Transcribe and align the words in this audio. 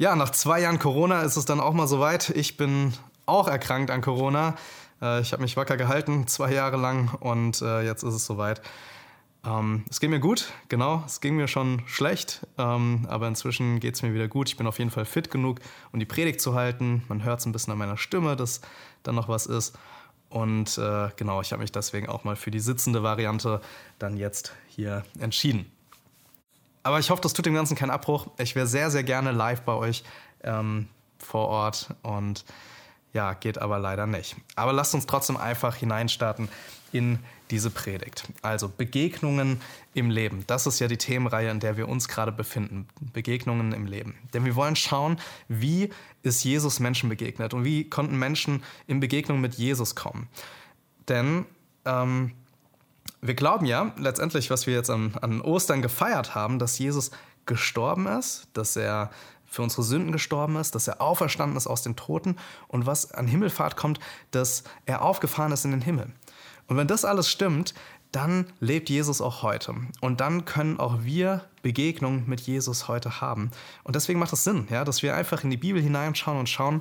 Ja, 0.00 0.16
nach 0.16 0.30
zwei 0.30 0.62
Jahren 0.62 0.78
Corona 0.78 1.20
ist 1.20 1.36
es 1.36 1.44
dann 1.44 1.60
auch 1.60 1.74
mal 1.74 1.86
soweit. 1.86 2.30
Ich 2.30 2.56
bin 2.56 2.94
auch 3.26 3.46
erkrankt 3.46 3.90
an 3.90 4.00
Corona. 4.00 4.54
Äh, 5.02 5.20
ich 5.20 5.34
habe 5.34 5.42
mich 5.42 5.58
wacker 5.58 5.76
gehalten, 5.76 6.26
zwei 6.26 6.54
Jahre 6.54 6.78
lang 6.78 7.12
und 7.20 7.60
äh, 7.60 7.82
jetzt 7.82 8.02
ist 8.02 8.14
es 8.14 8.24
soweit. 8.24 8.62
Ähm, 9.44 9.84
es 9.90 10.00
geht 10.00 10.08
mir 10.08 10.18
gut, 10.18 10.54
genau. 10.70 11.02
Es 11.04 11.20
ging 11.20 11.36
mir 11.36 11.48
schon 11.48 11.82
schlecht, 11.84 12.46
ähm, 12.56 13.06
aber 13.10 13.28
inzwischen 13.28 13.78
geht 13.78 13.94
es 13.94 14.00
mir 14.00 14.14
wieder 14.14 14.26
gut. 14.26 14.48
Ich 14.48 14.56
bin 14.56 14.66
auf 14.66 14.78
jeden 14.78 14.90
Fall 14.90 15.04
fit 15.04 15.30
genug, 15.30 15.60
um 15.92 16.00
die 16.00 16.06
Predigt 16.06 16.40
zu 16.40 16.54
halten. 16.54 17.04
Man 17.08 17.22
hört 17.22 17.40
es 17.40 17.44
ein 17.44 17.52
bisschen 17.52 17.72
an 17.72 17.78
meiner 17.78 17.98
Stimme, 17.98 18.36
dass 18.36 18.62
dann 19.02 19.16
noch 19.16 19.28
was 19.28 19.44
ist. 19.44 19.78
Und 20.30 20.78
äh, 20.78 21.10
genau, 21.16 21.42
ich 21.42 21.52
habe 21.52 21.60
mich 21.60 21.72
deswegen 21.72 22.08
auch 22.08 22.24
mal 22.24 22.36
für 22.36 22.50
die 22.50 22.60
sitzende 22.60 23.02
Variante 23.02 23.60
dann 23.98 24.16
jetzt 24.16 24.54
hier 24.66 25.04
entschieden. 25.18 25.70
Aber 26.82 26.98
ich 26.98 27.10
hoffe, 27.10 27.22
das 27.22 27.32
tut 27.32 27.46
dem 27.46 27.54
Ganzen 27.54 27.76
keinen 27.76 27.90
Abbruch. 27.90 28.28
Ich 28.38 28.54
wäre 28.54 28.66
sehr, 28.66 28.90
sehr 28.90 29.02
gerne 29.02 29.32
live 29.32 29.62
bei 29.62 29.74
euch 29.74 30.02
ähm, 30.42 30.88
vor 31.18 31.48
Ort 31.48 31.94
und 32.02 32.44
ja, 33.12 33.34
geht 33.34 33.58
aber 33.58 33.78
leider 33.78 34.06
nicht. 34.06 34.36
Aber 34.56 34.72
lasst 34.72 34.94
uns 34.94 35.06
trotzdem 35.06 35.36
einfach 35.36 35.74
hineinstarten 35.74 36.48
in 36.92 37.18
diese 37.50 37.70
Predigt. 37.70 38.28
Also 38.42 38.68
Begegnungen 38.68 39.60
im 39.94 40.10
Leben. 40.10 40.44
Das 40.46 40.66
ist 40.66 40.78
ja 40.78 40.88
die 40.88 40.96
Themenreihe, 40.96 41.50
in 41.50 41.60
der 41.60 41.76
wir 41.76 41.88
uns 41.88 42.08
gerade 42.08 42.32
befinden. 42.32 42.86
Begegnungen 43.12 43.72
im 43.72 43.86
Leben. 43.86 44.14
Denn 44.32 44.44
wir 44.44 44.54
wollen 44.54 44.76
schauen, 44.76 45.18
wie 45.48 45.90
ist 46.22 46.44
Jesus 46.44 46.80
Menschen 46.80 47.08
begegnet 47.08 47.54
und 47.54 47.64
wie 47.64 47.88
konnten 47.88 48.18
Menschen 48.18 48.62
in 48.86 49.00
Begegnung 49.00 49.40
mit 49.40 49.54
Jesus 49.54 49.94
kommen. 49.96 50.28
Denn 51.08 51.46
ähm, 51.84 52.32
wir 53.22 53.34
glauben 53.34 53.66
ja 53.66 53.92
letztendlich, 53.98 54.50
was 54.50 54.66
wir 54.66 54.74
jetzt 54.74 54.90
an, 54.90 55.14
an 55.20 55.40
Ostern 55.40 55.82
gefeiert 55.82 56.34
haben, 56.34 56.58
dass 56.58 56.78
Jesus 56.78 57.10
gestorben 57.46 58.06
ist, 58.06 58.48
dass 58.54 58.76
er 58.76 59.10
für 59.46 59.62
unsere 59.62 59.82
Sünden 59.82 60.12
gestorben 60.12 60.56
ist, 60.56 60.74
dass 60.74 60.86
er 60.88 61.00
auferstanden 61.00 61.56
ist 61.56 61.66
aus 61.66 61.82
den 61.82 61.96
Toten 61.96 62.36
und 62.68 62.86
was 62.86 63.12
an 63.12 63.26
Himmelfahrt 63.26 63.76
kommt, 63.76 63.98
dass 64.30 64.62
er 64.86 65.02
aufgefahren 65.02 65.52
ist 65.52 65.64
in 65.64 65.72
den 65.72 65.80
Himmel. 65.80 66.06
Und 66.68 66.76
wenn 66.76 66.86
das 66.86 67.04
alles 67.04 67.28
stimmt, 67.28 67.74
dann 68.12 68.46
lebt 68.60 68.90
Jesus 68.90 69.20
auch 69.20 69.42
heute. 69.42 69.74
Und 70.00 70.20
dann 70.20 70.44
können 70.44 70.78
auch 70.78 71.02
wir 71.02 71.44
Begegnungen 71.62 72.28
mit 72.28 72.40
Jesus 72.40 72.88
heute 72.88 73.20
haben. 73.20 73.50
Und 73.82 73.96
deswegen 73.96 74.18
macht 74.18 74.32
es 74.32 74.44
Sinn, 74.44 74.66
ja, 74.70 74.84
dass 74.84 75.02
wir 75.02 75.14
einfach 75.14 75.44
in 75.44 75.50
die 75.50 75.56
Bibel 75.56 75.82
hineinschauen 75.82 76.38
und 76.38 76.48
schauen, 76.48 76.80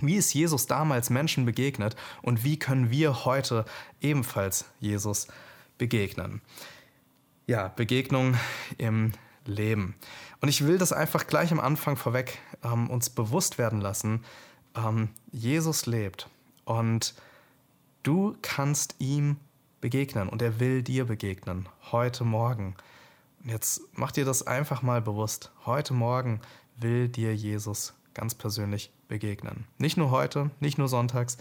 wie 0.00 0.16
ist 0.16 0.32
Jesus 0.32 0.66
damals 0.66 1.10
Menschen 1.10 1.44
begegnet 1.44 1.96
und 2.22 2.44
wie 2.44 2.58
können 2.58 2.90
wir 2.90 3.24
heute 3.24 3.64
ebenfalls 4.00 4.66
Jesus 4.78 5.26
begegnen. 5.26 5.47
Ja, 7.46 7.68
Begegnung 7.68 8.36
im 8.76 9.12
Leben. 9.46 9.94
Und 10.40 10.48
ich 10.48 10.66
will 10.66 10.78
das 10.78 10.92
einfach 10.92 11.26
gleich 11.26 11.50
am 11.52 11.60
Anfang 11.60 11.96
vorweg 11.96 12.38
ähm, 12.62 12.90
uns 12.90 13.10
bewusst 13.10 13.58
werden 13.58 13.80
lassen. 13.80 14.24
Ähm, 14.76 15.08
Jesus 15.32 15.86
lebt 15.86 16.28
und 16.64 17.14
du 18.02 18.36
kannst 18.42 18.96
ihm 18.98 19.36
begegnen 19.80 20.28
und 20.28 20.42
er 20.42 20.60
will 20.60 20.82
dir 20.82 21.06
begegnen, 21.06 21.68
heute 21.90 22.24
Morgen. 22.24 22.74
Und 23.42 23.50
jetzt 23.50 23.80
mach 23.94 24.12
dir 24.12 24.24
das 24.24 24.46
einfach 24.46 24.82
mal 24.82 25.00
bewusst. 25.00 25.50
Heute 25.64 25.94
Morgen 25.94 26.40
will 26.76 27.08
dir 27.08 27.34
Jesus 27.34 27.94
ganz 28.14 28.34
persönlich 28.34 28.90
begegnen. 29.08 29.64
Nicht 29.78 29.96
nur 29.96 30.10
heute, 30.10 30.50
nicht 30.60 30.78
nur 30.78 30.88
sonntags, 30.88 31.38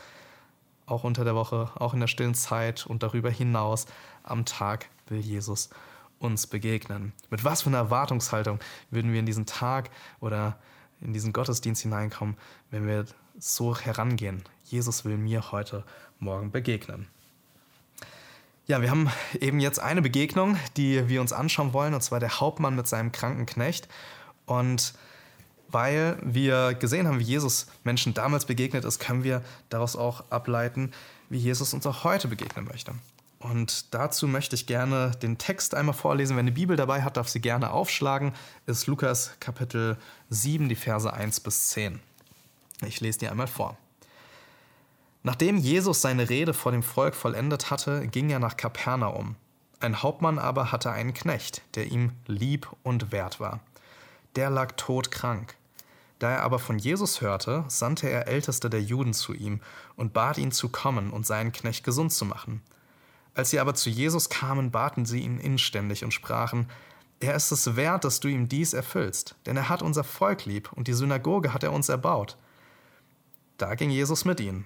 auch 0.88 1.04
unter 1.04 1.24
der 1.24 1.36
Woche, 1.36 1.70
auch 1.76 1.94
in 1.94 2.00
der 2.00 2.08
stillen 2.08 2.34
Zeit 2.34 2.88
und 2.88 3.04
darüber 3.04 3.30
hinaus 3.30 3.86
am 4.24 4.46
Tag 4.46 4.90
will 5.08 5.20
Jesus 5.20 5.70
uns 6.20 6.48
begegnen. 6.48 7.14
Mit 7.30 7.44
was 7.44 7.62
für 7.62 7.70
einer 7.70 7.78
Erwartungshaltung 7.78 8.60
würden 8.90 9.12
wir 9.12 9.20
in 9.20 9.26
diesen 9.26 9.46
Tag 9.46 9.92
oder 10.20 10.58
in 11.02 11.14
diesen 11.14 11.34
Gottesdienst 11.34 11.84
hineinkommen, 11.84 12.38
wenn 12.72 12.88
wir 12.88 13.06
so 13.38 13.78
herangehen? 13.78 14.44
Jesus 14.64 15.06
will 15.06 15.18
mir 15.18 15.52
heute 15.52 15.84
Morgen 16.20 16.52
begegnen. 16.52 17.08
Ja, 18.66 18.82
wir 18.82 18.90
haben 18.90 19.10
eben 19.40 19.60
jetzt 19.60 19.80
eine 19.80 20.02
Begegnung, 20.02 20.58
die 20.76 21.08
wir 21.08 21.22
uns 21.22 21.32
anschauen 21.32 21.72
wollen, 21.74 21.94
und 21.94 22.02
zwar 22.02 22.20
der 22.20 22.40
Hauptmann 22.40 22.76
mit 22.76 22.88
seinem 22.88 23.12
kranken 23.12 23.46
Knecht. 23.46 23.88
Und 24.46 24.94
weil 25.70 26.18
wir 26.22 26.74
gesehen 26.74 27.08
haben, 27.08 27.20
wie 27.20 27.24
Jesus 27.24 27.68
Menschen 27.84 28.14
damals 28.14 28.46
begegnet 28.46 28.86
ist, 28.86 29.00
können 29.00 29.24
wir 29.24 29.44
daraus 29.70 29.96
auch 29.96 30.30
ableiten, 30.30 30.92
wie 31.30 31.38
Jesus 31.38 31.74
uns 31.74 31.86
auch 31.86 32.04
heute 32.04 32.28
begegnen 32.28 32.66
möchte. 32.66 32.94
Und 33.40 33.94
dazu 33.94 34.28
möchte 34.28 34.56
ich 34.56 34.66
gerne 34.66 35.12
den 35.22 35.38
Text 35.38 35.76
einmal 35.76 35.94
vorlesen. 35.94 36.36
Wer 36.36 36.40
eine 36.40 36.52
Bibel 36.52 36.76
dabei 36.76 37.04
hat, 37.04 37.18
darf 37.18 37.30
sie 37.30 37.40
gerne 37.40 37.72
aufschlagen. 37.72 38.34
Ist 38.66 38.88
Lukas 38.88 39.32
Kapitel 39.40 39.98
7, 40.30 40.70
die 40.70 40.76
Verse 40.76 41.12
1 41.12 41.42
bis 41.42 41.70
10. 41.70 42.00
Ich 42.86 43.00
lese 43.00 43.20
die 43.20 43.30
einmal 43.30 43.48
vor. 43.48 43.78
Nachdem 45.24 45.58
Jesus 45.58 46.02
seine 46.02 46.30
Rede 46.30 46.54
vor 46.54 46.72
dem 46.72 46.84
Volk 46.84 47.14
vollendet 47.14 47.70
hatte, 47.70 48.08
ging 48.08 48.30
er 48.30 48.40
nach 48.40 48.58
Kapernaum. 48.58 49.36
Ein 49.80 50.02
Hauptmann 50.02 50.40
aber 50.40 50.72
hatte 50.72 50.92
einen 50.92 51.14
Knecht, 51.14 51.62
der 51.76 51.92
ihm 51.92 52.14
lieb 52.26 52.68
und 52.82 53.12
wert 53.12 53.40
war. 53.40 53.60
Der 54.38 54.52
lag 54.52 54.74
todkrank. 54.78 55.56
Da 56.20 56.30
er 56.30 56.44
aber 56.44 56.60
von 56.60 56.78
Jesus 56.78 57.22
hörte, 57.22 57.66
sandte 57.70 58.08
er 58.08 58.28
Älteste 58.28 58.70
der 58.70 58.84
Juden 58.84 59.16
zu 59.16 59.34
ihm 59.34 59.62
und 59.96 60.14
bat 60.14 60.38
ihn 60.38 60.52
zu 60.52 60.70
kommen 60.70 61.10
und 61.10 61.26
seinen 61.26 61.52
Knecht 61.52 61.84
gesund 61.84 62.14
zu 62.14 62.24
machen. 62.24 62.62
Als 63.34 63.50
sie 63.50 63.60
aber 63.60 63.74
zu 63.74 63.90
Jesus 63.90 64.30
kamen, 64.30 64.70
baten 64.70 65.08
sie 65.08 65.22
ihn 65.22 65.40
inständig 65.40 66.04
und 66.04 66.14
sprachen, 66.14 66.70
er 67.20 67.34
ist 67.34 67.52
es 67.52 67.76
wert, 67.76 68.04
dass 68.04 68.20
du 68.20 68.28
ihm 68.28 68.48
dies 68.48 68.74
erfüllst, 68.74 69.34
denn 69.48 69.58
er 69.58 69.70
hat 69.70 69.82
unser 69.82 70.04
Volk 70.04 70.46
lieb 70.46 70.72
und 70.72 70.88
die 70.88 70.94
Synagoge 70.94 71.52
hat 71.52 71.64
er 71.64 71.72
uns 71.72 71.90
erbaut. 71.90 72.38
Da 73.58 73.74
ging 73.74 73.90
Jesus 73.90 74.24
mit 74.24 74.40
ihnen. 74.40 74.66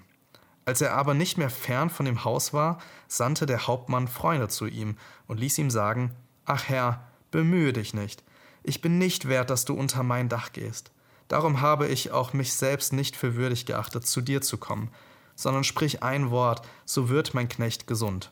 Als 0.65 0.81
er 0.81 0.95
aber 0.95 1.13
nicht 1.13 1.37
mehr 1.37 1.49
fern 1.49 1.89
von 1.89 2.05
dem 2.05 2.25
Haus 2.25 2.53
war, 2.53 2.79
sandte 3.07 3.45
der 3.45 3.67
Hauptmann 3.67 4.09
Freunde 4.09 4.49
zu 4.49 4.65
ihm 4.65 4.97
und 5.27 5.39
ließ 5.39 5.57
ihm 5.59 5.71
sagen, 5.71 6.13
Ach 6.45 6.67
Herr, 6.67 7.07
bemühe 7.31 7.71
dich 7.71 7.93
nicht, 7.93 8.21
ich 8.63 8.81
bin 8.81 8.97
nicht 8.97 9.27
wert, 9.27 9.49
dass 9.49 9.65
du 9.65 9.73
unter 9.73 10.03
mein 10.03 10.29
Dach 10.29 10.51
gehst. 10.53 10.91
Darum 11.27 11.61
habe 11.61 11.87
ich 11.87 12.11
auch 12.11 12.33
mich 12.33 12.53
selbst 12.53 12.93
nicht 12.93 13.15
für 13.15 13.35
würdig 13.35 13.65
geachtet, 13.65 14.05
zu 14.05 14.21
dir 14.21 14.41
zu 14.41 14.57
kommen, 14.57 14.89
sondern 15.35 15.63
sprich 15.63 16.03
ein 16.03 16.29
Wort, 16.29 16.67
so 16.85 17.09
wird 17.09 17.33
mein 17.33 17.49
Knecht 17.49 17.87
gesund. 17.87 18.31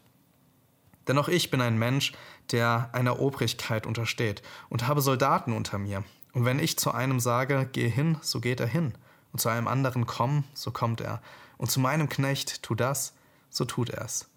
Denn 1.07 1.17
auch 1.17 1.27
ich 1.27 1.49
bin 1.49 1.61
ein 1.61 1.79
Mensch, 1.79 2.13
der 2.51 2.89
einer 2.93 3.19
Obrigkeit 3.19 3.87
untersteht 3.87 4.41
und 4.69 4.87
habe 4.87 5.01
Soldaten 5.01 5.53
unter 5.53 5.77
mir. 5.77 6.03
Und 6.33 6.45
wenn 6.45 6.59
ich 6.59 6.77
zu 6.77 6.91
einem 6.91 7.19
sage, 7.19 7.67
geh 7.71 7.89
hin, 7.89 8.17
so 8.21 8.39
geht 8.39 8.59
er 8.59 8.67
hin, 8.67 8.93
und 9.31 9.39
zu 9.39 9.49
einem 9.49 9.67
anderen 9.67 10.05
komm, 10.05 10.43
so 10.53 10.71
kommt 10.71 11.01
er, 11.01 11.21
und 11.57 11.71
zu 11.71 11.79
meinem 11.79 12.09
Knecht, 12.09 12.63
tu 12.63 12.75
das, 12.75 13.13
so 13.49 13.65
tut 13.65 13.89
er 13.89 14.05
es. 14.05 14.29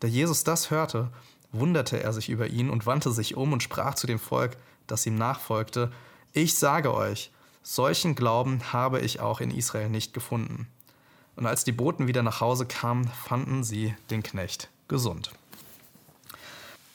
Da 0.00 0.08
Jesus 0.08 0.44
das 0.44 0.70
hörte, 0.70 1.10
wunderte 1.52 2.02
er 2.02 2.12
sich 2.12 2.28
über 2.28 2.46
ihn 2.46 2.70
und 2.70 2.86
wandte 2.86 3.12
sich 3.12 3.36
um 3.36 3.52
und 3.52 3.62
sprach 3.62 3.94
zu 3.94 4.06
dem 4.06 4.18
Volk, 4.18 4.56
das 4.90 5.06
ihm 5.06 5.16
nachfolgte, 5.16 5.90
Ich 6.32 6.58
sage 6.58 6.94
euch, 6.94 7.32
solchen 7.62 8.14
Glauben 8.14 8.72
habe 8.72 9.00
ich 9.00 9.20
auch 9.20 9.40
in 9.40 9.50
Israel 9.50 9.88
nicht 9.88 10.14
gefunden. 10.14 10.68
Und 11.36 11.46
als 11.46 11.64
die 11.64 11.72
Boten 11.72 12.06
wieder 12.06 12.22
nach 12.22 12.40
Hause 12.40 12.66
kamen, 12.66 13.08
fanden 13.08 13.64
sie 13.64 13.94
den 14.10 14.22
Knecht 14.22 14.68
gesund. 14.88 15.30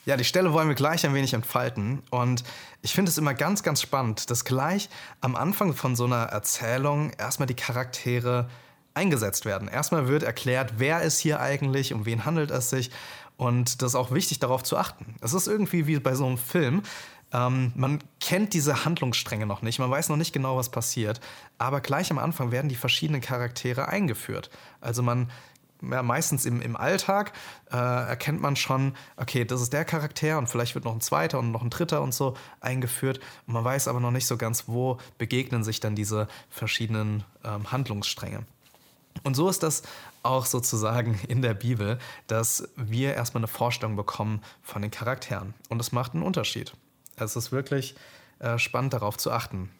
Ja, 0.06 0.16
die 0.16 0.24
Stelle 0.24 0.52
wollen 0.52 0.68
wir 0.68 0.76
gleich 0.76 1.04
ein 1.04 1.14
wenig 1.14 1.34
entfalten. 1.34 2.00
Und 2.10 2.44
ich 2.80 2.94
finde 2.94 3.10
es 3.10 3.18
immer 3.18 3.34
ganz, 3.34 3.64
ganz 3.64 3.82
spannend, 3.82 4.30
dass 4.30 4.44
gleich 4.44 4.88
am 5.20 5.34
Anfang 5.34 5.74
von 5.74 5.96
so 5.96 6.04
einer 6.04 6.24
Erzählung 6.26 7.10
erstmal 7.18 7.48
die 7.48 7.54
Charaktere 7.54 8.48
eingesetzt 8.94 9.44
werden. 9.44 9.66
Erstmal 9.66 10.06
wird 10.06 10.22
erklärt, 10.22 10.74
wer 10.78 11.02
ist 11.02 11.18
hier 11.18 11.40
eigentlich, 11.40 11.92
um 11.92 12.06
wen 12.06 12.24
handelt 12.24 12.52
es 12.52 12.70
sich. 12.70 12.92
Und 13.36 13.82
das 13.82 13.90
ist 13.90 13.94
auch 13.96 14.12
wichtig, 14.12 14.38
darauf 14.38 14.62
zu 14.62 14.76
achten. 14.76 15.16
Es 15.20 15.34
ist 15.34 15.48
irgendwie 15.48 15.88
wie 15.88 15.98
bei 15.98 16.14
so 16.14 16.24
einem 16.24 16.38
Film. 16.38 16.82
Ähm, 17.32 17.72
man 17.74 18.02
kennt 18.20 18.54
diese 18.54 18.84
Handlungsstränge 18.84 19.46
noch 19.46 19.62
nicht, 19.62 19.78
man 19.78 19.90
weiß 19.90 20.08
noch 20.08 20.16
nicht 20.16 20.32
genau, 20.32 20.56
was 20.56 20.68
passiert, 20.68 21.20
aber 21.58 21.80
gleich 21.80 22.10
am 22.10 22.18
Anfang 22.18 22.52
werden 22.52 22.68
die 22.68 22.76
verschiedenen 22.76 23.20
Charaktere 23.20 23.88
eingeführt. 23.88 24.50
Also 24.80 25.02
man 25.02 25.28
ja, 25.82 26.02
meistens 26.02 26.46
im, 26.46 26.60
im 26.60 26.76
Alltag 26.76 27.32
äh, 27.70 27.76
erkennt 27.76 28.40
man 28.40 28.56
schon, 28.56 28.94
okay, 29.16 29.44
das 29.44 29.60
ist 29.60 29.72
der 29.72 29.84
Charakter 29.84 30.38
und 30.38 30.48
vielleicht 30.48 30.74
wird 30.74 30.84
noch 30.84 30.94
ein 30.94 31.00
zweiter 31.00 31.38
und 31.38 31.52
noch 31.52 31.62
ein 31.62 31.70
dritter 31.70 32.02
und 32.02 32.14
so 32.14 32.34
eingeführt. 32.60 33.20
Und 33.46 33.54
man 33.54 33.64
weiß 33.64 33.88
aber 33.88 34.00
noch 34.00 34.10
nicht 34.10 34.26
so 34.26 34.36
ganz, 34.36 34.64
wo 34.66 34.98
begegnen 35.18 35.64
sich 35.64 35.80
dann 35.80 35.94
diese 35.94 36.28
verschiedenen 36.50 37.24
ähm, 37.44 37.70
Handlungsstränge. 37.70 38.44
Und 39.22 39.34
so 39.34 39.48
ist 39.48 39.62
das 39.62 39.82
auch 40.22 40.46
sozusagen 40.46 41.18
in 41.28 41.42
der 41.42 41.54
Bibel, 41.54 41.98
dass 42.26 42.68
wir 42.76 43.14
erstmal 43.14 43.40
eine 43.40 43.48
Vorstellung 43.48 43.96
bekommen 43.96 44.42
von 44.62 44.82
den 44.82 44.90
Charakteren. 44.90 45.54
Und 45.68 45.80
es 45.80 45.92
macht 45.92 46.14
einen 46.14 46.22
Unterschied. 46.22 46.74
Es 47.16 47.36
ist 47.36 47.52
wirklich 47.52 47.94
äh, 48.38 48.58
spannend 48.58 48.92
darauf 48.92 49.16
zu 49.16 49.32
achten. 49.32 49.70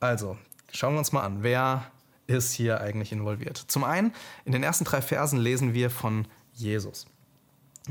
Also, 0.00 0.36
schauen 0.72 0.94
wir 0.94 0.98
uns 0.98 1.12
mal 1.12 1.22
an, 1.22 1.42
wer 1.42 1.90
ist 2.26 2.52
hier 2.52 2.80
eigentlich 2.80 3.12
involviert? 3.12 3.56
Zum 3.56 3.84
einen, 3.84 4.12
in 4.44 4.52
den 4.52 4.62
ersten 4.62 4.84
drei 4.84 5.00
Versen 5.00 5.38
lesen 5.38 5.74
wir 5.74 5.90
von 5.90 6.26
Jesus. 6.52 7.06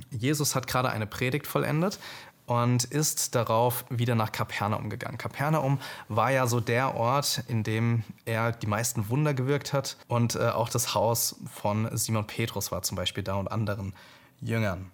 Jesus 0.09 0.55
hat 0.55 0.67
gerade 0.67 0.89
eine 0.89 1.07
Predigt 1.07 1.47
vollendet 1.47 1.99
und 2.45 2.83
ist 2.85 3.35
darauf 3.35 3.85
wieder 3.89 4.15
nach 4.15 4.31
Kapernaum 4.31 4.89
gegangen. 4.89 5.17
Kapernaum 5.17 5.79
war 6.07 6.31
ja 6.31 6.47
so 6.47 6.59
der 6.59 6.95
Ort, 6.95 7.43
in 7.47 7.63
dem 7.63 8.03
er 8.25 8.51
die 8.51 8.67
meisten 8.67 9.09
Wunder 9.09 9.33
gewirkt 9.33 9.73
hat 9.73 9.97
und 10.07 10.35
äh, 10.35 10.49
auch 10.49 10.69
das 10.69 10.93
Haus 10.93 11.37
von 11.53 11.89
Simon 11.97 12.27
Petrus 12.27 12.71
war 12.71 12.81
zum 12.83 12.95
Beispiel 12.95 13.23
da 13.23 13.35
und 13.35 13.51
anderen 13.51 13.93
Jüngern. 14.41 14.91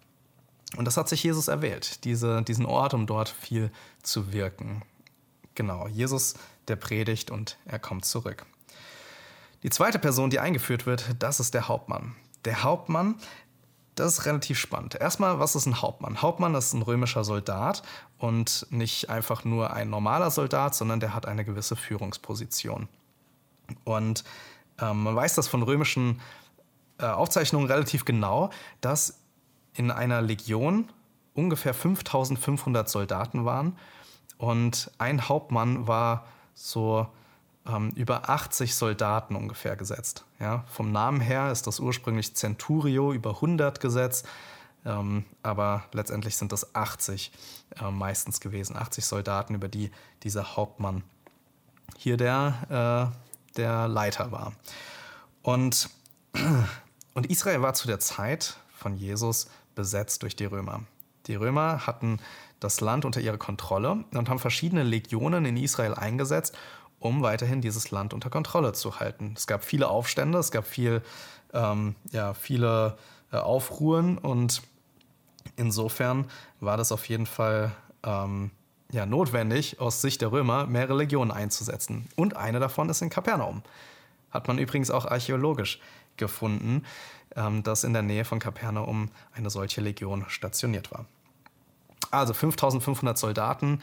Und 0.76 0.86
das 0.86 0.98
hat 0.98 1.08
sich 1.08 1.24
Jesus 1.24 1.48
erwählt, 1.48 2.04
diese, 2.04 2.42
diesen 2.42 2.66
Ort, 2.66 2.94
um 2.94 3.08
dort 3.08 3.30
viel 3.30 3.72
zu 4.04 4.34
wirken. 4.34 4.82
Genau, 5.56 5.88
Jesus, 5.88 6.36
der 6.68 6.76
predigt 6.76 7.32
und 7.32 7.58
er 7.66 7.80
kommt 7.80 8.06
zurück. 8.06 8.46
Die 9.64 9.70
zweite 9.70 9.98
Person, 9.98 10.30
die 10.30 10.40
eingeführt 10.40 10.86
wird, 10.86 11.16
das 11.20 11.40
ist 11.40 11.54
der 11.54 11.68
Hauptmann. 11.68 12.16
Der 12.46 12.64
Hauptmann, 12.64 13.16
das 13.96 14.14
ist 14.20 14.26
relativ 14.26 14.60
spannend. 14.60 14.96
Erstmal, 14.96 15.40
was 15.40 15.56
ist 15.56 15.66
ein 15.66 15.82
Hauptmann? 15.82 16.22
Hauptmann 16.22 16.54
ist 16.54 16.74
ein 16.74 16.84
römischer 16.84 17.24
Soldat 17.24 17.82
und 18.20 18.68
nicht 18.70 19.10
einfach 19.10 19.44
nur 19.44 19.74
ein 19.74 19.90
normaler 19.90 20.30
Soldat, 20.30 20.76
sondern 20.76 21.00
der 21.00 21.16
hat 21.16 21.26
eine 21.26 21.44
gewisse 21.44 21.76
Führungsposition. 21.76 22.88
Und 23.84 24.24
ähm, 24.80 25.04
man 25.04 25.16
weiß 25.16 25.36
das 25.36 25.48
von 25.48 25.64
römischen 25.64 26.22
äh, 27.00 27.06
Aufzeichnungen 27.06 27.68
relativ 27.68 28.06
genau, 28.06 28.52
dass 28.82 29.17
in 29.78 29.92
einer 29.92 30.22
Legion 30.22 30.90
ungefähr 31.34 31.74
5500 31.74 32.90
Soldaten 32.90 33.46
waren 33.46 33.78
und 34.38 34.92
ein 34.98 35.30
Hauptmann 35.30 35.88
war 35.88 36.26
so 36.54 37.08
ähm, 37.68 37.92
über 37.96 38.30
80 38.30 38.76
Soldaten 38.76 39.36
ungefähr 39.36 39.76
gesetzt. 39.76 40.26
Ja, 40.40 40.64
vom 40.68 40.92
Namen 40.92 41.22
her 41.22 41.52
ist 41.52 41.68
das 41.68 41.80
ursprünglich 41.80 42.36
Centurio 42.36 43.14
über 43.14 43.36
100 43.36 43.80
gesetzt, 43.80 44.28
ähm, 44.86 45.26
aber 45.44 45.86
letztendlich 45.92 46.38
sind 46.38 46.52
das 46.52 46.76
80 46.76 47.32
äh, 47.80 47.92
meistens 47.92 48.40
gewesen, 48.40 48.76
80 48.76 49.06
Soldaten, 49.06 49.56
über 49.56 49.68
die 49.68 49.92
dieser 50.24 50.56
Hauptmann 50.56 51.04
hier 51.98 52.18
der, 52.18 53.12
äh, 53.14 53.58
der 53.58 53.88
Leiter 53.88 54.32
war. 54.32 54.54
Und, 55.42 55.90
und 57.14 57.30
Israel 57.30 57.62
war 57.62 57.74
zu 57.74 57.88
der 57.88 58.00
Zeit 58.00 58.58
von 58.76 58.96
Jesus 58.96 59.48
besetzt 59.78 60.24
durch 60.24 60.36
die 60.36 60.46
Römer. 60.46 60.82
Die 61.28 61.36
Römer 61.36 61.86
hatten 61.86 62.20
das 62.60 62.82
Land 62.82 63.06
unter 63.06 63.22
ihre 63.22 63.38
Kontrolle 63.38 64.04
und 64.14 64.28
haben 64.28 64.40
verschiedene 64.40 64.84
Legionen 64.84 65.46
in 65.46 65.56
Israel 65.56 65.94
eingesetzt, 65.94 66.58
um 67.00 67.22
weiterhin 67.22 67.62
dieses 67.62 67.92
Land 67.92 68.14
unter 68.14 68.30
Kontrolle 68.30 68.74
zu 68.74 69.00
halten. 69.00 69.36
Es 69.38 69.46
gab 69.46 69.64
viele 69.64 69.88
Aufstände, 69.88 70.40
es 70.40 70.52
gab 70.52 70.66
viel, 70.66 71.04
ähm, 71.54 71.96
ja, 72.12 72.34
viele 72.34 72.98
äh, 73.32 73.38
Aufruhen 73.38 74.18
und 74.18 74.64
insofern 75.56 76.26
war 76.60 76.76
das 76.76 76.92
auf 76.92 77.08
jeden 77.08 77.28
Fall 77.28 77.72
ähm, 78.04 78.50
ja, 78.92 79.06
notwendig, 79.06 79.80
aus 79.80 80.02
Sicht 80.02 80.22
der 80.22 80.32
Römer 80.32 80.66
mehrere 80.66 80.98
Legionen 80.98 81.32
einzusetzen. 81.32 82.08
Und 82.16 82.36
eine 82.36 82.60
davon 82.60 82.90
ist 82.90 83.02
in 83.02 83.12
Kapernaum. 83.12 83.62
Hat 84.32 84.48
man 84.48 84.58
übrigens 84.58 84.90
auch 84.90 85.06
archäologisch 85.06 85.80
gefunden, 86.16 86.84
ähm, 87.38 87.64
dass 87.64 87.86
in 87.86 87.94
der 87.94 88.02
Nähe 88.02 88.26
von 88.26 88.40
Kapernaum 88.40 89.10
eine 89.34 89.50
solche 89.50 89.80
Legion 89.80 90.26
stationiert 90.28 90.92
war. 90.92 91.06
Also 92.12 92.34
5500 92.34 93.18
Soldaten, 93.18 93.82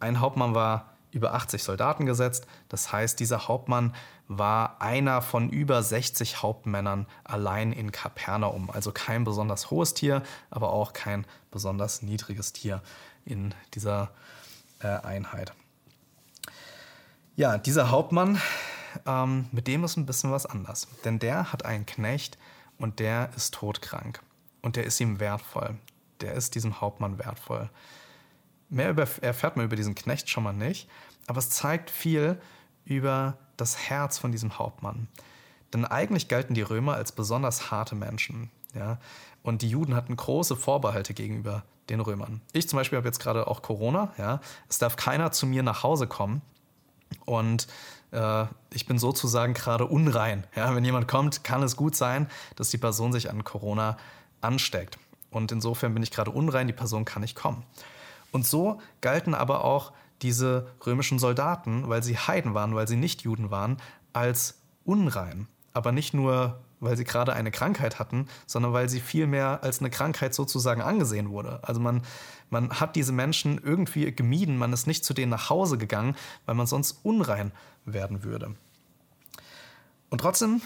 ein 0.00 0.20
Hauptmann 0.20 0.54
war 0.54 0.96
über 1.12 1.32
80 1.32 1.62
Soldaten 1.62 2.04
gesetzt. 2.04 2.46
Das 2.68 2.92
heißt, 2.92 3.18
dieser 3.20 3.48
Hauptmann 3.48 3.94
war 4.28 4.82
einer 4.82 5.22
von 5.22 5.48
über 5.48 5.82
60 5.82 6.42
Hauptmännern 6.42 7.06
allein 7.24 7.72
in 7.72 7.92
Kapernaum. 7.92 8.70
Also 8.70 8.92
kein 8.92 9.24
besonders 9.24 9.70
hohes 9.70 9.94
Tier, 9.94 10.22
aber 10.50 10.72
auch 10.72 10.92
kein 10.92 11.24
besonders 11.50 12.02
niedriges 12.02 12.52
Tier 12.52 12.82
in 13.24 13.54
dieser 13.74 14.10
äh, 14.80 14.88
Einheit. 14.88 15.54
Ja, 17.36 17.56
dieser 17.56 17.90
Hauptmann, 17.90 18.40
ähm, 19.06 19.46
mit 19.52 19.68
dem 19.68 19.84
ist 19.84 19.96
ein 19.96 20.06
bisschen 20.06 20.32
was 20.32 20.44
anders. 20.44 20.88
Denn 21.04 21.18
der 21.18 21.52
hat 21.52 21.64
einen 21.64 21.86
Knecht 21.86 22.36
und 22.78 22.98
der 22.98 23.30
ist 23.36 23.54
todkrank. 23.54 24.20
Und 24.62 24.76
der 24.76 24.84
ist 24.84 25.00
ihm 25.00 25.20
wertvoll. 25.20 25.76
Der 26.20 26.34
ist 26.34 26.54
diesem 26.54 26.80
Hauptmann 26.80 27.18
wertvoll. 27.18 27.70
Mehr 28.68 28.90
über, 28.90 29.06
erfährt 29.20 29.56
man 29.56 29.66
über 29.66 29.76
diesen 29.76 29.94
Knecht 29.94 30.28
schon 30.28 30.42
mal 30.42 30.52
nicht, 30.52 30.88
aber 31.26 31.38
es 31.38 31.50
zeigt 31.50 31.90
viel 31.90 32.40
über 32.84 33.38
das 33.56 33.88
Herz 33.88 34.18
von 34.18 34.32
diesem 34.32 34.58
Hauptmann. 34.58 35.08
Denn 35.72 35.84
eigentlich 35.84 36.28
galten 36.28 36.54
die 36.54 36.62
Römer 36.62 36.94
als 36.94 37.12
besonders 37.12 37.70
harte 37.70 37.94
Menschen. 37.94 38.50
Ja? 38.74 38.98
Und 39.42 39.62
die 39.62 39.68
Juden 39.68 39.94
hatten 39.94 40.16
große 40.16 40.56
Vorbehalte 40.56 41.14
gegenüber 41.14 41.64
den 41.88 42.00
Römern. 42.00 42.40
Ich 42.52 42.68
zum 42.68 42.78
Beispiel 42.78 42.96
habe 42.96 43.08
jetzt 43.08 43.20
gerade 43.20 43.46
auch 43.46 43.62
Corona. 43.62 44.12
Ja? 44.18 44.40
Es 44.68 44.78
darf 44.78 44.96
keiner 44.96 45.32
zu 45.32 45.46
mir 45.46 45.62
nach 45.62 45.82
Hause 45.82 46.06
kommen. 46.06 46.42
Und 47.24 47.66
äh, 48.12 48.44
ich 48.72 48.86
bin 48.86 48.98
sozusagen 48.98 49.54
gerade 49.54 49.86
unrein. 49.86 50.44
Ja? 50.54 50.74
Wenn 50.74 50.84
jemand 50.84 51.08
kommt, 51.08 51.44
kann 51.44 51.62
es 51.62 51.76
gut 51.76 51.96
sein, 51.96 52.28
dass 52.56 52.70
die 52.70 52.78
Person 52.78 53.12
sich 53.12 53.30
an 53.30 53.44
Corona 53.44 53.96
ansteckt. 54.40 54.98
Und 55.30 55.52
insofern 55.52 55.94
bin 55.94 56.02
ich 56.02 56.10
gerade 56.10 56.30
unrein, 56.30 56.66
die 56.66 56.72
Person 56.72 57.04
kann 57.04 57.22
nicht 57.22 57.36
kommen. 57.36 57.64
Und 58.32 58.46
so 58.46 58.80
galten 59.00 59.34
aber 59.34 59.64
auch 59.64 59.92
diese 60.22 60.68
römischen 60.86 61.18
Soldaten, 61.18 61.88
weil 61.88 62.02
sie 62.02 62.16
Heiden 62.16 62.54
waren, 62.54 62.74
weil 62.74 62.88
sie 62.88 62.96
nicht 62.96 63.22
Juden 63.22 63.50
waren, 63.50 63.76
als 64.12 64.58
unrein. 64.84 65.46
Aber 65.72 65.92
nicht 65.92 66.14
nur, 66.14 66.60
weil 66.80 66.96
sie 66.96 67.04
gerade 67.04 67.32
eine 67.32 67.50
Krankheit 67.50 67.98
hatten, 67.98 68.28
sondern 68.46 68.72
weil 68.72 68.88
sie 68.88 69.00
vielmehr 69.00 69.62
als 69.62 69.80
eine 69.80 69.90
Krankheit 69.90 70.34
sozusagen 70.34 70.82
angesehen 70.82 71.30
wurde. 71.30 71.60
Also 71.62 71.80
man, 71.80 72.02
man 72.50 72.70
hat 72.80 72.96
diese 72.96 73.12
Menschen 73.12 73.60
irgendwie 73.62 74.12
gemieden, 74.12 74.58
man 74.58 74.72
ist 74.72 74.86
nicht 74.86 75.04
zu 75.04 75.14
denen 75.14 75.30
nach 75.30 75.50
Hause 75.50 75.78
gegangen, 75.78 76.16
weil 76.44 76.54
man 76.54 76.66
sonst 76.66 77.00
unrein 77.02 77.52
werden 77.84 78.24
würde. 78.24 78.54
Und 80.10 80.20
trotzdem, 80.20 80.60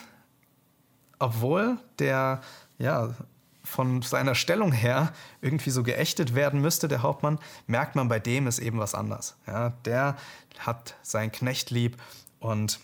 obwohl 1.18 1.78
der 1.98 2.40
ja, 2.78 3.14
von 3.62 4.02
seiner 4.02 4.34
Stellung 4.34 4.72
her 4.72 5.12
irgendwie 5.40 5.70
so 5.70 5.82
geächtet 5.82 6.34
werden 6.34 6.60
müsste, 6.60 6.88
der 6.88 7.02
Hauptmann, 7.02 7.38
merkt 7.66 7.94
man, 7.94 8.08
bei 8.08 8.18
dem 8.18 8.46
ist 8.46 8.58
eben 8.58 8.78
was 8.78 8.94
anders. 8.94 9.36
Ja, 9.46 9.70
der 9.84 10.16
hat 10.58 10.96
seinen 11.02 11.30
Knecht 11.30 11.70
lieb 11.70 11.96
und 12.40 12.80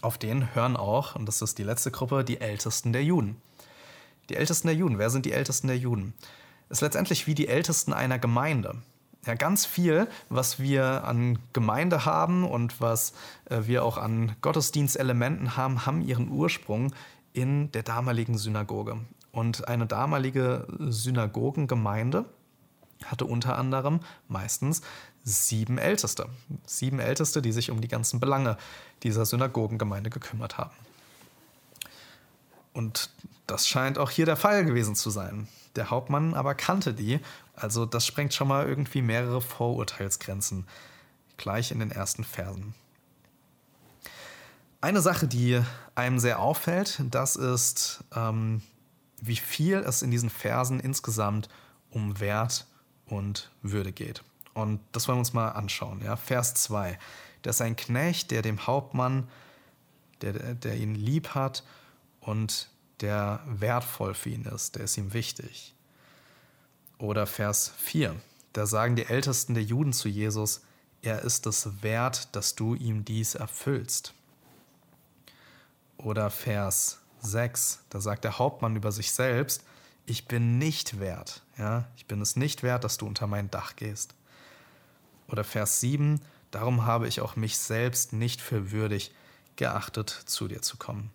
auf 0.00 0.18
den 0.18 0.54
hören 0.54 0.76
auch, 0.76 1.14
und 1.14 1.26
das 1.26 1.42
ist 1.42 1.58
die 1.58 1.62
letzte 1.62 1.90
Gruppe, 1.90 2.24
die 2.24 2.40
Ältesten 2.40 2.92
der 2.92 3.04
Juden. 3.04 3.36
Die 4.28 4.36
Ältesten 4.36 4.68
der 4.68 4.76
Juden, 4.76 4.98
wer 4.98 5.10
sind 5.10 5.26
die 5.26 5.32
Ältesten 5.32 5.66
der 5.66 5.76
Juden? 5.76 6.14
Ist 6.70 6.80
letztendlich 6.80 7.26
wie 7.26 7.34
die 7.34 7.48
Ältesten 7.48 7.92
einer 7.92 8.18
Gemeinde. 8.18 8.76
Ja, 9.26 9.34
ganz 9.34 9.66
viel, 9.66 10.08
was 10.30 10.58
wir 10.58 11.04
an 11.04 11.38
Gemeinde 11.52 12.04
haben 12.04 12.44
und 12.44 12.80
was 12.80 13.12
äh, 13.44 13.60
wir 13.66 13.84
auch 13.84 13.96
an 13.96 14.34
Gottesdienstelementen 14.40 15.56
haben, 15.56 15.86
haben 15.86 16.02
ihren 16.02 16.28
Ursprung 16.28 16.92
in 17.32 17.70
der 17.72 17.84
damaligen 17.84 18.36
Synagoge. 18.36 18.98
Und 19.30 19.68
eine 19.68 19.86
damalige 19.86 20.66
Synagogengemeinde 20.78 22.24
hatte 23.04 23.24
unter 23.24 23.58
anderem 23.58 24.00
meistens 24.28 24.82
sieben 25.24 25.78
Älteste. 25.78 26.28
Sieben 26.66 26.98
Älteste, 26.98 27.42
die 27.42 27.52
sich 27.52 27.70
um 27.70 27.80
die 27.80 27.88
ganzen 27.88 28.20
Belange 28.20 28.56
dieser 29.02 29.24
Synagogengemeinde 29.26 30.10
gekümmert 30.10 30.58
haben. 30.58 30.74
Und 32.72 33.10
das 33.46 33.68
scheint 33.68 33.98
auch 33.98 34.10
hier 34.10 34.26
der 34.26 34.36
Fall 34.36 34.64
gewesen 34.64 34.94
zu 34.94 35.10
sein. 35.10 35.48
Der 35.76 35.90
Hauptmann 35.90 36.34
aber 36.34 36.54
kannte 36.54 36.94
die, 36.94 37.20
also 37.54 37.86
das 37.86 38.06
sprengt 38.06 38.34
schon 38.34 38.48
mal 38.48 38.66
irgendwie 38.66 39.02
mehrere 39.02 39.40
Vorurteilsgrenzen, 39.40 40.66
gleich 41.36 41.70
in 41.70 41.78
den 41.78 41.90
ersten 41.90 42.24
Versen. 42.24 42.74
Eine 44.80 45.00
Sache, 45.00 45.28
die 45.28 45.60
einem 45.94 46.18
sehr 46.18 46.40
auffällt, 46.40 47.00
das 47.10 47.36
ist 47.36 48.04
ähm, 48.14 48.62
wie 49.20 49.36
viel 49.36 49.76
es 49.76 50.02
in 50.02 50.10
diesen 50.10 50.30
Versen 50.30 50.80
insgesamt 50.80 51.48
um 51.90 52.18
Wert 52.18 52.66
und 53.06 53.50
Würde 53.62 53.92
geht. 53.92 54.24
Und 54.54 54.80
das 54.92 55.08
wollen 55.08 55.16
wir 55.16 55.20
uns 55.20 55.32
mal 55.32 55.50
anschauen. 55.50 56.02
Ja? 56.02 56.16
Vers 56.16 56.54
2. 56.54 56.98
Das 57.42 57.56
ist 57.56 57.62
ein 57.62 57.76
Knecht, 57.76 58.30
der 58.30 58.42
dem 58.42 58.66
Hauptmann, 58.66 59.28
der, 60.20 60.54
der 60.54 60.76
ihn 60.76 60.94
lieb 60.94 61.30
hat 61.30 61.64
und 62.20 62.68
der 63.00 63.40
wertvoll 63.46 64.14
für 64.14 64.30
ihn 64.30 64.44
ist, 64.44 64.76
der 64.76 64.84
ist 64.84 64.96
ihm 64.96 65.12
wichtig. 65.12 65.74
Oder 66.98 67.26
Vers 67.26 67.72
4. 67.78 68.14
Da 68.52 68.66
sagen 68.66 68.96
die 68.96 69.06
Ältesten 69.06 69.54
der 69.54 69.64
Juden 69.64 69.92
zu 69.92 70.08
Jesus, 70.08 70.62
er 71.02 71.22
ist 71.22 71.46
es 71.46 71.82
wert, 71.82 72.34
dass 72.36 72.54
du 72.54 72.74
ihm 72.74 73.04
dies 73.04 73.34
erfüllst. 73.34 74.14
Oder 75.96 76.30
Vers 76.30 77.00
6, 77.20 77.80
da 77.90 78.00
sagt 78.00 78.24
der 78.24 78.38
Hauptmann 78.38 78.76
über 78.76 78.92
sich 78.92 79.12
selbst, 79.12 79.64
ich 80.06 80.26
bin 80.26 80.58
nicht 80.58 81.00
wert, 81.00 81.42
ja, 81.58 81.86
ich 81.96 82.06
bin 82.06 82.20
es 82.20 82.36
nicht 82.36 82.62
wert, 82.62 82.84
dass 82.84 82.98
du 82.98 83.06
unter 83.06 83.26
mein 83.26 83.50
Dach 83.50 83.76
gehst. 83.76 84.14
Oder 85.32 85.44
Vers 85.44 85.80
7, 85.80 86.20
darum 86.50 86.84
habe 86.84 87.08
ich 87.08 87.20
auch 87.20 87.36
mich 87.36 87.56
selbst 87.56 88.12
nicht 88.12 88.40
für 88.40 88.70
würdig 88.70 89.12
geachtet, 89.56 90.10
zu 90.10 90.46
dir 90.46 90.62
zu 90.62 90.76
kommen. 90.76 91.10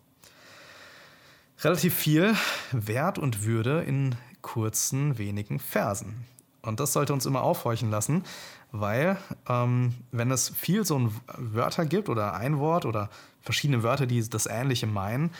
Relativ 1.60 1.94
viel 1.94 2.34
Wert 2.72 3.18
und 3.18 3.44
Würde 3.44 3.82
in 3.82 4.16
kurzen, 4.42 5.18
wenigen 5.18 5.58
Versen. 5.60 6.24
Und 6.62 6.80
das 6.80 6.92
sollte 6.92 7.12
uns 7.12 7.26
immer 7.26 7.42
aufhorchen 7.42 7.90
lassen, 7.90 8.24
weil 8.72 9.16
ähm, 9.48 9.94
wenn 10.12 10.30
es 10.30 10.50
viel 10.50 10.84
so 10.84 11.12
Wörter 11.36 11.86
gibt 11.86 12.08
oder 12.08 12.34
ein 12.34 12.58
Wort 12.58 12.84
oder 12.84 13.10
verschiedene 13.40 13.82
Wörter, 13.82 14.06
die 14.06 14.28
das 14.28 14.46
Ähnliche 14.46 14.86
meinen, 14.86 15.30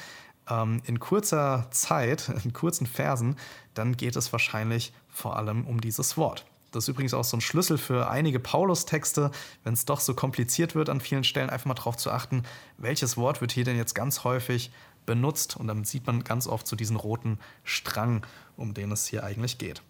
ähm, 0.48 0.80
in 0.86 1.00
kurzer 1.00 1.66
Zeit, 1.70 2.28
in 2.44 2.52
kurzen 2.52 2.86
Versen, 2.86 3.36
dann 3.74 3.96
geht 3.96 4.16
es 4.16 4.32
wahrscheinlich 4.32 4.92
vor 5.08 5.36
allem 5.36 5.66
um 5.66 5.80
dieses 5.80 6.16
Wort. 6.16 6.46
Das 6.70 6.84
ist 6.84 6.88
übrigens 6.88 7.14
auch 7.14 7.24
so 7.24 7.36
ein 7.36 7.40
Schlüssel 7.40 7.78
für 7.78 8.10
einige 8.10 8.40
Paulus-Texte, 8.40 9.30
wenn 9.64 9.72
es 9.72 9.86
doch 9.86 10.00
so 10.00 10.14
kompliziert 10.14 10.74
wird 10.74 10.90
an 10.90 11.00
vielen 11.00 11.24
Stellen, 11.24 11.48
einfach 11.48 11.66
mal 11.66 11.74
darauf 11.74 11.96
zu 11.96 12.10
achten, 12.10 12.42
welches 12.76 13.16
Wort 13.16 13.40
wird 13.40 13.52
hier 13.52 13.64
denn 13.64 13.76
jetzt 13.76 13.94
ganz 13.94 14.24
häufig 14.24 14.70
benutzt. 15.06 15.56
Und 15.56 15.68
dann 15.68 15.84
sieht 15.84 16.06
man 16.06 16.24
ganz 16.24 16.46
oft 16.46 16.66
so 16.66 16.76
diesen 16.76 16.96
roten 16.96 17.38
Strang, 17.64 18.26
um 18.56 18.74
den 18.74 18.92
es 18.92 19.06
hier 19.06 19.24
eigentlich 19.24 19.56
geht. 19.56 19.82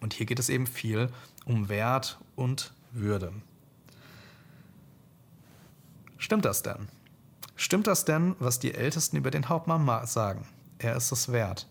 Und 0.00 0.14
hier 0.14 0.26
geht 0.26 0.38
es 0.38 0.48
eben 0.48 0.66
viel 0.66 1.10
um 1.44 1.68
Wert 1.68 2.18
und 2.36 2.72
Würde. 2.92 3.32
Stimmt 6.16 6.44
das 6.44 6.62
denn? 6.62 6.88
Stimmt 7.54 7.86
das 7.86 8.04
denn, 8.04 8.34
was 8.38 8.58
die 8.58 8.74
Ältesten 8.74 9.16
über 9.16 9.30
den 9.30 9.48
Hauptmann 9.48 10.06
sagen? 10.06 10.46
Er 10.78 10.96
ist 10.96 11.12
es 11.12 11.32
wert. 11.32 11.66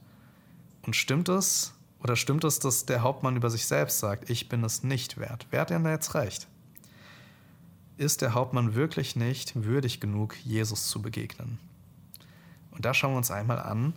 Und 0.86 0.96
stimmt 0.96 1.30
es, 1.30 1.74
oder 2.02 2.16
stimmt 2.16 2.44
es, 2.44 2.60
dass 2.60 2.86
der 2.86 3.02
Hauptmann 3.02 3.36
über 3.36 3.50
sich 3.50 3.66
selbst 3.66 4.00
sagt, 4.00 4.30
ich 4.30 4.50
bin 4.50 4.64
es 4.64 4.84
nicht 4.84 5.18
wert? 5.18 5.48
Wer 5.50 5.62
hat 5.62 5.70
denn 5.70 5.84
da 5.84 5.92
jetzt 5.92 6.14
recht? 6.14 6.48
Ist 7.98 8.22
der 8.22 8.34
Hauptmann 8.34 8.76
wirklich 8.76 9.16
nicht 9.16 9.64
würdig 9.64 10.00
genug, 10.00 10.36
Jesus 10.44 10.88
zu 10.88 11.02
begegnen? 11.02 11.60
Und 12.72 12.86
da 12.86 12.94
schauen 12.94 13.14
wir 13.14 13.18
uns 13.18 13.32
einmal 13.32 13.60
an, 13.60 13.94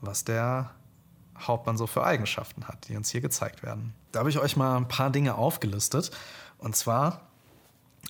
was 0.00 0.24
der 0.24 0.70
Hauptmann 1.38 1.76
so 1.76 1.86
für 1.86 2.04
Eigenschaften 2.04 2.66
hat, 2.66 2.88
die 2.88 2.96
uns 2.96 3.10
hier 3.10 3.20
gezeigt 3.20 3.62
werden. 3.62 3.94
Da 4.10 4.20
habe 4.20 4.30
ich 4.30 4.38
euch 4.38 4.56
mal 4.56 4.76
ein 4.76 4.88
paar 4.88 5.10
Dinge 5.10 5.36
aufgelistet. 5.36 6.10
Und 6.58 6.74
zwar 6.74 7.28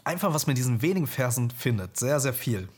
einfach, 0.05 0.33
was 0.33 0.47
man 0.47 0.53
in 0.53 0.57
diesen 0.57 0.83
wenigen 0.83 1.07
Versen 1.07 1.51
findet. 1.51 1.99
Sehr, 1.99 2.21
sehr 2.21 2.33
viel. 2.33 2.69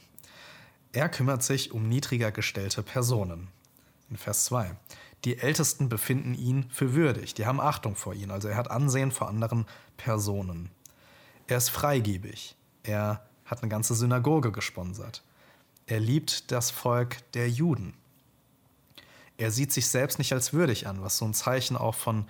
Er 0.93 1.09
kümmert 1.09 1.45
sich 1.45 1.73
um 1.73 1.89
niedriger 1.89 2.33
gestellte 2.33 2.83
Personen. 2.83 3.49
In 4.11 4.17
Vers 4.17 4.47
2. 4.47 4.73
Die 5.25 5.39
Ältesten 5.39 5.89
befinden 5.89 6.35
ihn 6.35 6.69
für 6.71 6.95
würdig. 6.95 7.35
Die 7.35 7.47
haben 7.47 7.61
Achtung 7.61 7.97
vor 7.97 8.15
ihm. 8.15 8.31
Also 8.31 8.49
er 8.49 8.57
hat 8.57 8.71
Ansehen 8.71 9.13
vor 9.13 9.29
anderen 9.29 9.67
Personen. 9.97 10.71
Er 11.47 11.59
ist 11.59 11.69
freigebig. 11.71 12.57
Er 12.83 13.27
hat 13.45 13.63
eine 13.63 13.69
ganze 13.69 13.95
Synagoge 13.95 14.53
gesponsert. 14.53 15.23
Er 15.87 16.01
liebt 16.01 16.53
das 16.53 16.71
Volk 16.71 17.19
der 17.33 17.51
Juden. 17.51 17.95
Er 19.37 19.51
sieht 19.51 19.73
sich 19.73 19.89
selbst 19.89 20.19
nicht 20.19 20.33
als 20.33 20.53
würdig 20.53 20.87
an, 20.87 21.03
was 21.03 21.17
so 21.17 21.25
ein 21.25 21.35
Zeichen 21.35 21.77
auch 21.77 21.95
von 21.95 22.27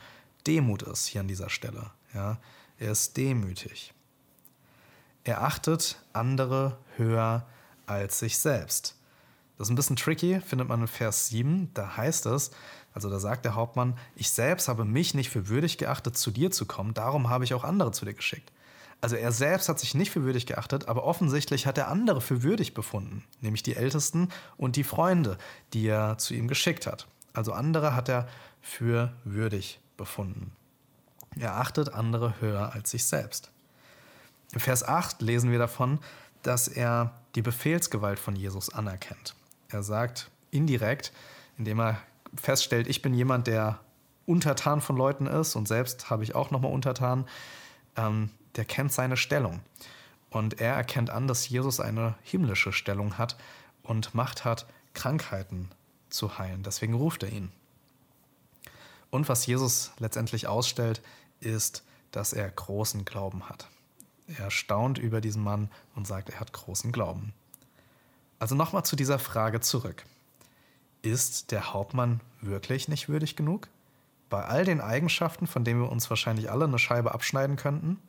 Demut 0.46 0.82
ist 0.82 1.06
hier 1.06 1.20
an 1.20 1.28
dieser 1.28 1.50
Stelle. 1.50 1.90
Ja, 2.14 2.38
er 2.78 2.92
ist 2.92 3.16
demütig. 3.16 3.92
Er 5.24 5.42
achtet 5.42 6.00
andere 6.12 6.78
höher 6.96 7.46
als 7.86 8.18
sich 8.20 8.38
selbst. 8.38 8.96
Das 9.60 9.68
ist 9.68 9.72
ein 9.72 9.76
bisschen 9.76 9.96
tricky, 9.96 10.40
findet 10.40 10.68
man 10.68 10.80
in 10.80 10.88
Vers 10.88 11.26
7. 11.26 11.68
Da 11.74 11.98
heißt 11.98 12.24
es, 12.24 12.50
also 12.94 13.10
da 13.10 13.20
sagt 13.20 13.44
der 13.44 13.56
Hauptmann, 13.56 13.94
ich 14.16 14.30
selbst 14.30 14.68
habe 14.68 14.86
mich 14.86 15.12
nicht 15.12 15.28
für 15.28 15.48
würdig 15.48 15.76
geachtet, 15.76 16.16
zu 16.16 16.30
dir 16.30 16.50
zu 16.50 16.64
kommen, 16.64 16.94
darum 16.94 17.28
habe 17.28 17.44
ich 17.44 17.52
auch 17.52 17.62
andere 17.62 17.92
zu 17.92 18.06
dir 18.06 18.14
geschickt. 18.14 18.50
Also 19.02 19.16
er 19.16 19.32
selbst 19.32 19.68
hat 19.68 19.78
sich 19.78 19.94
nicht 19.94 20.12
für 20.12 20.22
würdig 20.22 20.46
geachtet, 20.46 20.88
aber 20.88 21.04
offensichtlich 21.04 21.66
hat 21.66 21.76
er 21.76 21.88
andere 21.88 22.22
für 22.22 22.42
würdig 22.42 22.72
befunden, 22.72 23.22
nämlich 23.42 23.62
die 23.62 23.76
Ältesten 23.76 24.30
und 24.56 24.76
die 24.76 24.82
Freunde, 24.82 25.36
die 25.74 25.86
er 25.88 26.16
zu 26.16 26.32
ihm 26.32 26.48
geschickt 26.48 26.86
hat. 26.86 27.06
Also 27.34 27.52
andere 27.52 27.94
hat 27.94 28.08
er 28.08 28.28
für 28.62 29.12
würdig 29.24 29.78
befunden. 29.98 30.52
Er 31.38 31.56
achtet 31.56 31.92
andere 31.92 32.40
höher 32.40 32.72
als 32.72 32.92
sich 32.92 33.04
selbst. 33.04 33.50
In 34.54 34.60
Vers 34.60 34.82
8 34.84 35.20
lesen 35.20 35.50
wir 35.50 35.58
davon, 35.58 35.98
dass 36.44 36.66
er 36.66 37.12
die 37.34 37.42
Befehlsgewalt 37.42 38.18
von 38.18 38.36
Jesus 38.36 38.72
anerkennt. 38.72 39.34
Er 39.70 39.82
sagt 39.82 40.30
indirekt, 40.50 41.12
indem 41.56 41.80
er 41.80 42.00
feststellt, 42.34 42.88
ich 42.88 43.02
bin 43.02 43.14
jemand, 43.14 43.46
der 43.46 43.80
untertan 44.26 44.80
von 44.80 44.96
Leuten 44.96 45.26
ist 45.26 45.56
und 45.56 45.66
selbst 45.66 46.10
habe 46.10 46.22
ich 46.22 46.34
auch 46.34 46.50
nochmal 46.50 46.72
untertan, 46.72 47.26
ähm, 47.96 48.30
der 48.56 48.64
kennt 48.64 48.92
seine 48.92 49.16
Stellung. 49.16 49.60
Und 50.30 50.60
er 50.60 50.74
erkennt 50.74 51.10
an, 51.10 51.26
dass 51.26 51.48
Jesus 51.48 51.80
eine 51.80 52.14
himmlische 52.22 52.72
Stellung 52.72 53.18
hat 53.18 53.36
und 53.82 54.14
Macht 54.14 54.44
hat, 54.44 54.66
Krankheiten 54.94 55.70
zu 56.08 56.38
heilen. 56.38 56.62
Deswegen 56.62 56.94
ruft 56.94 57.22
er 57.22 57.32
ihn. 57.32 57.50
Und 59.10 59.28
was 59.28 59.46
Jesus 59.46 59.90
letztendlich 59.98 60.46
ausstellt, 60.46 61.02
ist, 61.40 61.84
dass 62.12 62.32
er 62.32 62.48
großen 62.48 63.04
Glauben 63.04 63.48
hat. 63.48 63.68
Er 64.38 64.50
staunt 64.50 64.98
über 64.98 65.20
diesen 65.20 65.42
Mann 65.42 65.70
und 65.96 66.06
sagt, 66.06 66.30
er 66.30 66.38
hat 66.38 66.52
großen 66.52 66.92
Glauben. 66.92 67.32
Also 68.40 68.54
nochmal 68.54 68.84
zu 68.84 68.96
dieser 68.96 69.18
Frage 69.18 69.60
zurück. 69.60 70.04
Ist 71.02 71.52
der 71.52 71.72
Hauptmann 71.72 72.20
wirklich 72.40 72.88
nicht 72.88 73.08
würdig 73.08 73.36
genug? 73.36 73.68
Bei 74.30 74.44
all 74.44 74.64
den 74.64 74.80
Eigenschaften, 74.80 75.46
von 75.46 75.62
denen 75.62 75.82
wir 75.82 75.92
uns 75.92 76.08
wahrscheinlich 76.10 76.50
alle 76.50 76.64
eine 76.64 76.78
Scheibe 76.78 77.12
abschneiden 77.12 77.56
könnten? 77.56 78.00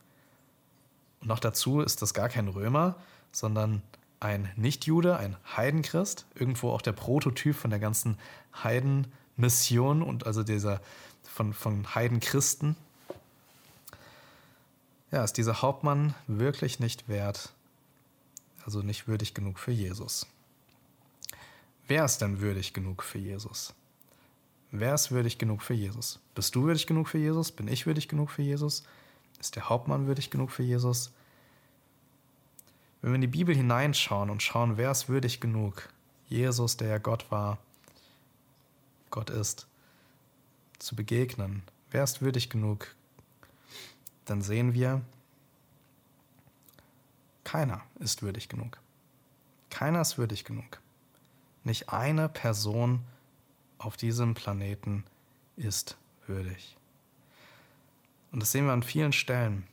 Und 1.19 1.27
noch 1.27 1.39
dazu 1.39 1.81
ist 1.81 2.01
das 2.01 2.13
gar 2.13 2.29
kein 2.29 2.47
Römer, 2.47 2.95
sondern 3.31 3.81
ein 4.21 4.50
Nichtjude, 4.55 5.17
ein 5.17 5.35
Heidenchrist, 5.57 6.25
irgendwo 6.33 6.71
auch 6.71 6.81
der 6.81 6.93
Prototyp 6.93 7.55
von 7.55 7.69
der 7.69 7.79
ganzen 7.79 8.17
Heidenmission 8.63 10.01
und 10.01 10.25
also 10.25 10.43
dieser 10.43 10.79
von, 11.23 11.53
von 11.53 11.93
Heidenchristen. 11.93 12.77
Ja, 15.11 15.23
ist 15.25 15.38
dieser 15.38 15.61
Hauptmann 15.61 16.13
wirklich 16.27 16.79
nicht 16.79 17.09
wert, 17.09 17.51
also 18.65 18.82
nicht 18.82 19.08
würdig 19.08 19.34
genug 19.34 19.60
für 19.60 19.72
Jesus. 19.72 20.27
Wer 21.88 22.06
ist 22.06 22.20
denn 22.20 22.39
würdig 22.39 22.74
genug 22.74 23.03
für 23.03 23.18
Jesus? 23.18 23.74
Wer 24.72 24.94
ist 24.94 25.12
würdig 25.12 25.38
genug 25.38 25.62
für 25.62 25.74
Jesus? 25.74 26.20
Bist 26.36 26.56
du 26.56 26.63
würdig 26.63 26.88
genug 26.88 27.10
für 27.10 27.18
Jesus? 27.18 27.51
Bin 27.51 27.68
ich 27.68 27.86
würdig 27.86 28.08
genug 28.08 28.32
für 28.32 28.41
Jesus? 28.41 28.84
Ist 29.39 29.56
der 29.56 29.68
Hauptmann 29.68 30.08
würdig 30.08 30.30
genug 30.30 30.51
für 30.51 30.63
Jesus? 30.63 31.12
Wenn 33.01 33.12
wir 33.12 33.15
in 33.15 33.22
die 33.22 33.27
Bibel 33.27 33.56
hineinschauen 33.56 34.30
und 34.30 34.44
schauen, 34.44 34.77
wer 34.77 34.91
ist 34.91 35.10
würdig 35.10 35.41
genug, 35.41 35.89
Jesus, 36.30 36.77
der 36.77 36.88
ja 36.88 36.98
Gott 37.00 37.30
war, 37.32 37.58
Gott 39.10 39.30
ist, 39.30 39.68
zu 40.80 40.96
begegnen, 40.96 41.63
wer 41.89 42.03
ist 42.03 42.22
würdig 42.22 42.50
genug, 42.50 42.96
dann 44.25 44.41
sehen 44.41 44.74
wir, 44.74 45.01
keiner 47.43 47.81
ist 48.00 48.21
würdig 48.21 48.50
genug. 48.50 48.79
Keiner 49.69 50.01
ist 50.01 50.17
würdig 50.17 50.45
genug. 50.45 50.79
Nicht 51.63 51.89
eine 51.89 52.29
Person 52.29 53.01
auf 53.77 53.98
diesem 53.98 54.33
Planeten 54.33 55.03
ist 55.55 55.98
würdig. 56.27 56.77
Und 58.31 58.41
das 58.41 58.51
sehen 58.51 58.65
wir 58.65 58.74
an 58.74 58.83
vielen 58.83 59.13
Stellen. 59.13 59.67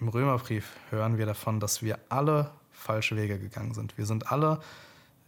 Im 0.00 0.08
Römerbrief 0.08 0.76
hören 0.90 1.18
wir 1.18 1.26
davon, 1.26 1.60
dass 1.60 1.82
wir 1.82 1.98
alle 2.08 2.50
falsche 2.72 3.16
Wege 3.16 3.38
gegangen 3.38 3.74
sind. 3.74 3.96
Wir 3.98 4.06
sind 4.06 4.32
alle, 4.32 4.60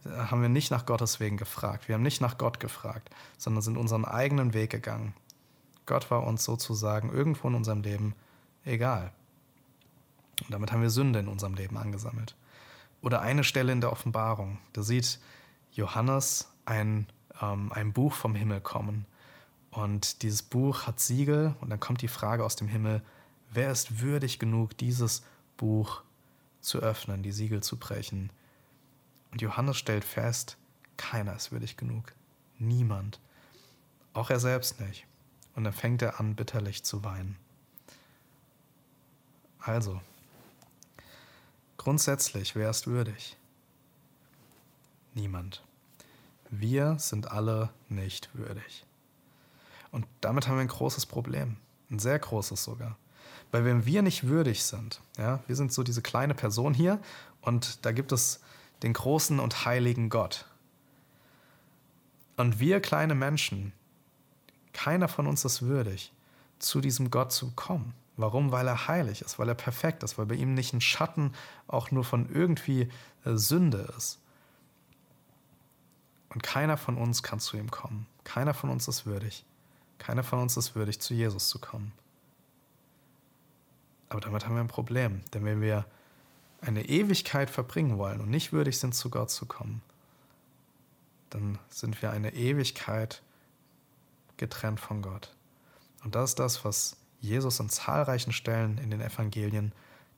haben 0.05 0.41
wir 0.41 0.49
nicht 0.49 0.71
nach 0.71 0.85
Gottes 0.85 1.19
Wegen 1.19 1.37
gefragt. 1.37 1.87
Wir 1.87 1.95
haben 1.95 2.03
nicht 2.03 2.21
nach 2.21 2.37
Gott 2.37 2.59
gefragt, 2.59 3.09
sondern 3.37 3.61
sind 3.61 3.77
unseren 3.77 4.05
eigenen 4.05 4.53
Weg 4.53 4.71
gegangen. 4.71 5.13
Gott 5.85 6.09
war 6.11 6.25
uns 6.25 6.43
sozusagen 6.43 7.11
irgendwo 7.11 7.47
in 7.47 7.55
unserem 7.55 7.81
Leben 7.81 8.15
egal. 8.63 9.11
Und 10.43 10.51
damit 10.51 10.71
haben 10.71 10.81
wir 10.81 10.89
Sünde 10.89 11.19
in 11.19 11.27
unserem 11.27 11.55
Leben 11.55 11.77
angesammelt. 11.77 12.35
Oder 13.01 13.21
eine 13.21 13.43
Stelle 13.43 13.71
in 13.71 13.81
der 13.81 13.91
Offenbarung, 13.91 14.57
da 14.73 14.83
sieht 14.83 15.19
Johannes 15.71 16.51
ein, 16.65 17.07
ähm, 17.41 17.71
ein 17.71 17.93
Buch 17.93 18.13
vom 18.13 18.35
Himmel 18.35 18.61
kommen. 18.61 19.05
Und 19.71 20.21
dieses 20.21 20.41
Buch 20.41 20.87
hat 20.87 20.99
Siegel 20.99 21.55
und 21.61 21.69
dann 21.69 21.79
kommt 21.79 22.01
die 22.01 22.07
Frage 22.07 22.43
aus 22.43 22.55
dem 22.55 22.67
Himmel, 22.67 23.01
Wer 23.55 23.71
ist 23.71 24.01
würdig 24.01 24.37
genug, 24.37 24.77
dieses 24.77 25.23
Buch 25.55 26.03
zu 26.59 26.79
öffnen, 26.79 27.23
die 27.23 27.31
Siegel 27.31 27.63
zu 27.63 27.77
brechen? 27.77 28.29
Und 29.31 29.41
Johannes 29.41 29.77
stellt 29.77 30.03
fest, 30.03 30.57
keiner 30.97 31.35
ist 31.35 31.53
würdig 31.53 31.77
genug. 31.77 32.13
Niemand. 32.57 33.21
Auch 34.13 34.29
er 34.29 34.41
selbst 34.41 34.81
nicht. 34.81 35.07
Und 35.55 35.63
dann 35.63 35.71
fängt 35.71 36.01
er 36.01 36.19
an, 36.19 36.35
bitterlich 36.35 36.83
zu 36.83 37.05
weinen. 37.05 37.37
Also, 39.59 40.01
grundsätzlich, 41.77 42.55
wer 42.55 42.69
ist 42.69 42.87
würdig? 42.87 43.37
Niemand. 45.13 45.63
Wir 46.49 46.97
sind 46.99 47.31
alle 47.31 47.69
nicht 47.89 48.29
würdig. 48.33 48.85
Und 49.91 50.05
damit 50.21 50.47
haben 50.47 50.55
wir 50.55 50.61
ein 50.61 50.67
großes 50.67 51.05
Problem. 51.05 51.57
Ein 51.89 51.99
sehr 51.99 52.19
großes 52.19 52.63
sogar. 52.63 52.97
Weil 53.51 53.63
wenn 53.63 53.85
wir 53.85 54.01
nicht 54.01 54.27
würdig 54.27 54.63
sind, 54.63 55.01
ja, 55.17 55.41
wir 55.47 55.55
sind 55.55 55.71
so 55.71 55.83
diese 55.83 56.01
kleine 56.01 56.33
Person 56.33 56.73
hier 56.73 56.99
und 57.41 57.85
da 57.85 57.91
gibt 57.91 58.11
es 58.11 58.41
den 58.83 58.93
großen 58.93 59.39
und 59.39 59.65
heiligen 59.65 60.09
Gott. 60.09 60.45
Und 62.37 62.59
wir 62.59 62.81
kleine 62.81 63.15
Menschen, 63.15 63.71
keiner 64.73 65.07
von 65.07 65.27
uns 65.27 65.45
ist 65.45 65.61
würdig, 65.61 66.11
zu 66.59 66.81
diesem 66.81 67.09
Gott 67.09 67.31
zu 67.31 67.51
kommen. 67.51 67.93
Warum? 68.17 68.51
Weil 68.51 68.67
er 68.67 68.87
heilig 68.87 69.21
ist, 69.21 69.39
weil 69.39 69.49
er 69.49 69.55
perfekt 69.55 70.03
ist, 70.03 70.17
weil 70.17 70.25
bei 70.25 70.35
ihm 70.35 70.53
nicht 70.53 70.73
ein 70.73 70.81
Schatten 70.81 71.33
auch 71.67 71.91
nur 71.91 72.03
von 72.03 72.29
irgendwie 72.29 72.89
äh, 73.25 73.35
Sünde 73.35 73.93
ist. 73.97 74.19
Und 76.29 76.43
keiner 76.43 76.77
von 76.77 76.97
uns 76.97 77.23
kann 77.23 77.39
zu 77.39 77.57
ihm 77.57 77.71
kommen. 77.71 78.07
Keiner 78.23 78.53
von 78.53 78.69
uns 78.69 78.87
ist 78.87 79.05
würdig. 79.05 79.45
Keiner 79.99 80.23
von 80.23 80.39
uns 80.39 80.57
ist 80.57 80.75
würdig, 80.75 80.99
zu 80.99 81.13
Jesus 81.13 81.49
zu 81.49 81.59
kommen. 81.59 81.93
Aber 84.09 84.21
damit 84.21 84.45
haben 84.45 84.55
wir 84.55 84.61
ein 84.61 84.67
Problem, 84.67 85.21
denn 85.33 85.45
wenn 85.45 85.61
wir 85.61 85.85
eine 86.61 86.87
Ewigkeit 86.87 87.49
verbringen 87.49 87.97
wollen 87.97 88.21
und 88.21 88.29
nicht 88.29 88.53
würdig 88.53 88.79
sind, 88.79 88.95
zu 88.95 89.09
Gott 89.09 89.29
zu 89.29 89.45
kommen, 89.45 89.81
dann 91.29 91.59
sind 91.69 92.01
wir 92.01 92.11
eine 92.11 92.33
Ewigkeit 92.33 93.21
getrennt 94.37 94.79
von 94.79 95.01
Gott. 95.01 95.33
Und 96.03 96.15
das 96.15 96.31
ist 96.31 96.39
das, 96.39 96.65
was 96.65 96.97
Jesus 97.19 97.59
an 97.59 97.69
zahlreichen 97.69 98.33
Stellen 98.33 98.77
in 98.77 98.91
den 98.91 99.01
Evangelien 99.01 99.71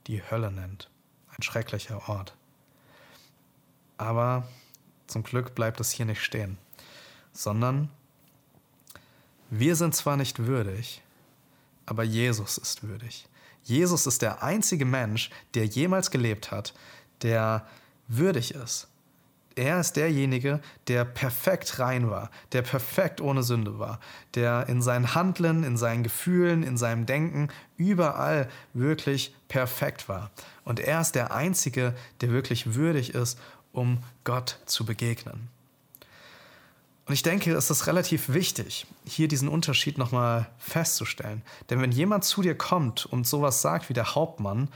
die 0.08 0.22
Hölle 0.22 0.51
nennt. 0.51 0.89
Ein 1.30 1.44
schrecklicher 1.44 2.10
Ort. 2.10 2.36
Aber 3.98 4.48
zum 5.08 5.24
Glück 5.24 5.56
bleibt 5.56 5.80
es 5.80 5.92
hier 5.92 6.06
nicht 6.06 6.22
stehen, 6.22 6.58
sondern 7.32 7.89
wir 9.50 9.75
sind 9.75 9.96
zwar 9.96 10.18
nicht 10.18 10.39
würdig, 10.39 11.01
aber 11.86 12.04
Jesus 12.04 12.58
ist 12.58 12.84
würdig. 12.84 13.27
Jesus 13.63 14.06
ist 14.08 14.22
der 14.22 14.44
einzige 14.44 14.86
Mensch, 14.86 15.30
der 15.54 15.66
jemals 15.66 16.12
gelebt 16.12 16.51
hat, 16.51 16.74
der 17.22 17.68
würdig 18.08 18.54
ist. 18.54 18.88
Er 19.58 19.80
ist 19.80 19.96
derjenige, 19.96 20.60
der 20.88 21.04
perfekt 21.04 21.80
rein 21.80 22.12
war, 22.12 22.30
der 22.52 22.62
perfekt 22.62 23.22
ohne 23.22 23.42
Sünde 23.42 23.80
war, 23.80 24.00
der 24.36 24.70
in 24.70 24.84
seinen 24.84 25.16
Handeln, 25.16 25.64
in 25.64 25.78
seinen 25.78 26.04
Gefühlen, 26.04 26.62
in 26.62 26.78
seinem 26.78 27.08
Denken 27.08 27.50
überall 27.76 28.50
wirklich 28.76 29.34
perfekt 29.48 30.08
war. 30.08 30.30
Und 30.64 30.80
er 30.80 31.02
ist 31.02 31.16
der 31.16 31.34
Einzige, 31.34 31.96
der 32.22 32.30
wirklich 32.30 32.76
würdig 32.76 33.16
ist, 33.16 33.40
um 33.72 34.04
Gott 34.26 34.60
zu 34.68 34.86
begegnen. 34.86 35.48
Und 37.08 37.16
ich 37.16 37.24
denke, 37.24 37.52
es 37.54 37.72
ist 37.72 37.88
relativ 37.88 38.30
wichtig, 38.30 38.86
hier 39.06 39.28
diesen 39.28 39.50
Unterschied 39.50 39.98
nochmal 39.98 40.52
festzustellen. 40.60 41.42
Denn 41.72 41.82
wenn 41.82 41.92
jemand 41.92 42.26
zu 42.26 42.44
dir 42.44 42.56
kommt 42.56 43.08
und 43.08 43.26
sowas 43.26 43.64
sagt 43.64 43.90
wie 43.90 43.94
der 43.94 44.14
Hauptmann, 44.14 44.70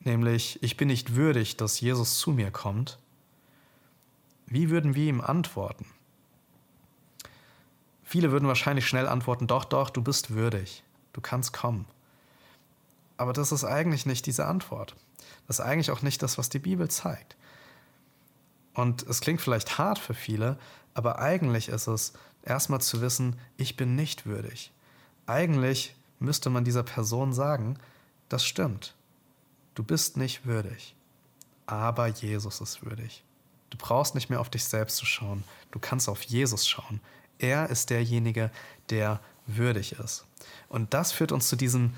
nämlich, 0.00 0.62
ich 0.62 0.78
bin 0.78 0.88
nicht 0.88 1.14
würdig, 1.14 1.58
dass 1.58 1.78
Jesus 1.78 2.18
zu 2.18 2.30
mir 2.30 2.50
kommt, 2.50 2.98
wie 4.46 4.70
würden 4.70 4.94
wir 4.94 5.08
ihm 5.08 5.20
antworten? 5.20 5.86
Viele 8.02 8.30
würden 8.30 8.46
wahrscheinlich 8.46 8.86
schnell 8.86 9.08
antworten, 9.08 9.46
doch, 9.46 9.64
doch, 9.64 9.90
du 9.90 10.02
bist 10.02 10.30
würdig, 10.30 10.84
du 11.12 11.20
kannst 11.20 11.52
kommen. 11.52 11.86
Aber 13.16 13.32
das 13.32 13.50
ist 13.50 13.64
eigentlich 13.64 14.06
nicht 14.06 14.26
diese 14.26 14.46
Antwort. 14.46 14.94
Das 15.46 15.58
ist 15.58 15.64
eigentlich 15.64 15.90
auch 15.90 16.02
nicht 16.02 16.22
das, 16.22 16.38
was 16.38 16.48
die 16.48 16.58
Bibel 16.58 16.88
zeigt. 16.88 17.36
Und 18.74 19.02
es 19.04 19.20
klingt 19.20 19.40
vielleicht 19.40 19.78
hart 19.78 19.98
für 19.98 20.14
viele, 20.14 20.58
aber 20.94 21.18
eigentlich 21.18 21.68
ist 21.68 21.86
es 21.88 22.12
erstmal 22.42 22.80
zu 22.80 23.00
wissen, 23.00 23.36
ich 23.56 23.76
bin 23.76 23.96
nicht 23.96 24.26
würdig. 24.26 24.72
Eigentlich 25.26 25.96
müsste 26.20 26.50
man 26.50 26.64
dieser 26.64 26.82
Person 26.82 27.32
sagen, 27.32 27.78
das 28.28 28.44
stimmt. 28.44 28.94
Du 29.74 29.82
bist 29.82 30.16
nicht 30.16 30.46
würdig. 30.46 30.94
Aber 31.66 32.06
Jesus 32.06 32.60
ist 32.60 32.84
würdig. 32.84 33.24
Du 33.70 33.78
brauchst 33.78 34.14
nicht 34.14 34.30
mehr 34.30 34.40
auf 34.40 34.50
dich 34.50 34.64
selbst 34.64 34.96
zu 34.96 35.06
schauen. 35.06 35.44
Du 35.70 35.78
kannst 35.78 36.08
auf 36.08 36.22
Jesus 36.22 36.66
schauen. 36.66 37.00
Er 37.38 37.68
ist 37.68 37.90
derjenige, 37.90 38.50
der 38.90 39.20
würdig 39.46 39.92
ist. 39.92 40.24
Und 40.68 40.94
das 40.94 41.12
führt 41.12 41.32
uns 41.32 41.48
zu 41.48 41.56
diesem, 41.56 41.94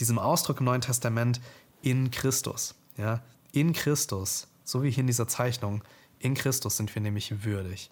diesem 0.00 0.18
Ausdruck 0.18 0.60
im 0.60 0.66
Neuen 0.66 0.80
Testament 0.80 1.40
in 1.82 2.10
Christus. 2.10 2.74
Ja? 2.96 3.22
In 3.52 3.72
Christus, 3.72 4.48
so 4.64 4.82
wie 4.82 4.90
hier 4.90 5.02
in 5.02 5.06
dieser 5.06 5.28
Zeichnung, 5.28 5.82
in 6.18 6.34
Christus 6.34 6.76
sind 6.76 6.94
wir 6.94 7.02
nämlich 7.02 7.44
würdig. 7.44 7.90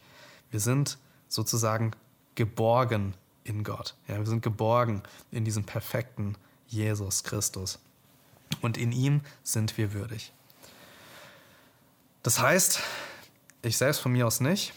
Wir 0.51 0.61
sind 0.61 0.99
sozusagen 1.29 1.93
geborgen 2.35 3.15
in 3.45 3.65
Gott. 3.65 3.95
Ja, 4.09 4.19
wir 4.19 4.27
sind 4.27 4.43
geborgen 4.43 5.03
in 5.31 5.45
diesem 5.45 5.65
perfekten 5.65 6.37
Jesus 6.67 7.25
Christus. 7.25 7.79
Und 8.61 8.77
in 8.77 8.93
ihm 8.93 9.23
sind 9.43 9.77
wir 9.79 9.93
würdig. 9.93 10.33
Das 12.23 12.39
heißt, 12.39 12.81
ich 13.63 13.77
selbst 13.77 14.01
von 14.01 14.13
mir 14.13 14.27
aus 14.27 14.41
nicht, 14.41 14.73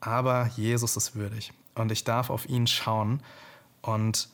aber 0.00 0.50
Jesus 0.56 0.96
ist 0.96 1.14
würdig 1.14 1.52
und 1.74 1.92
ich 1.92 2.04
darf 2.04 2.30
auf 2.30 2.48
ihn 2.48 2.66
schauen. 2.66 3.22
Und 3.82 4.28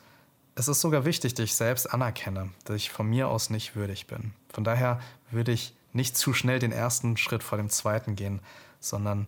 es 0.54 0.68
ist 0.68 0.80
sogar 0.80 1.04
wichtig, 1.04 1.34
dass 1.34 1.44
ich 1.44 1.54
selbst 1.54 1.92
anerkenne, 1.92 2.50
dass 2.64 2.76
ich 2.76 2.90
von 2.90 3.08
mir 3.08 3.28
aus 3.28 3.50
nicht 3.50 3.76
würdig 3.76 4.06
bin. 4.06 4.32
Von 4.52 4.64
daher 4.64 5.00
würde 5.30 5.52
ich 5.52 5.74
nicht 5.92 6.16
zu 6.16 6.32
schnell 6.32 6.58
den 6.58 6.72
ersten 6.72 7.16
Schritt 7.16 7.42
vor 7.42 7.58
dem 7.58 7.70
zweiten 7.70 8.16
gehen, 8.16 8.40
sondern 8.80 9.26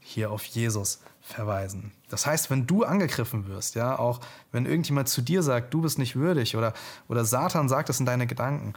hier 0.00 0.30
auf 0.30 0.44
Jesus 0.44 1.00
verweisen. 1.20 1.92
Das 2.08 2.26
heißt, 2.26 2.50
wenn 2.50 2.66
du 2.66 2.84
angegriffen 2.84 3.46
wirst, 3.48 3.74
ja, 3.74 3.98
auch 3.98 4.20
wenn 4.52 4.64
irgendjemand 4.64 5.08
zu 5.08 5.20
dir 5.20 5.42
sagt, 5.42 5.74
du 5.74 5.82
bist 5.82 5.98
nicht 5.98 6.16
würdig 6.16 6.56
oder, 6.56 6.72
oder 7.08 7.24
Satan 7.24 7.68
sagt 7.68 7.90
es 7.90 8.00
in 8.00 8.06
deine 8.06 8.26
Gedanken, 8.26 8.74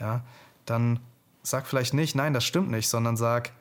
ja, 0.00 0.22
dann 0.66 0.98
sag 1.42 1.66
vielleicht 1.66 1.94
nicht, 1.94 2.16
nein, 2.16 2.32
das 2.32 2.44
stimmt 2.44 2.70
nicht, 2.70 2.88
sondern 2.88 3.16
sag, 3.16 3.52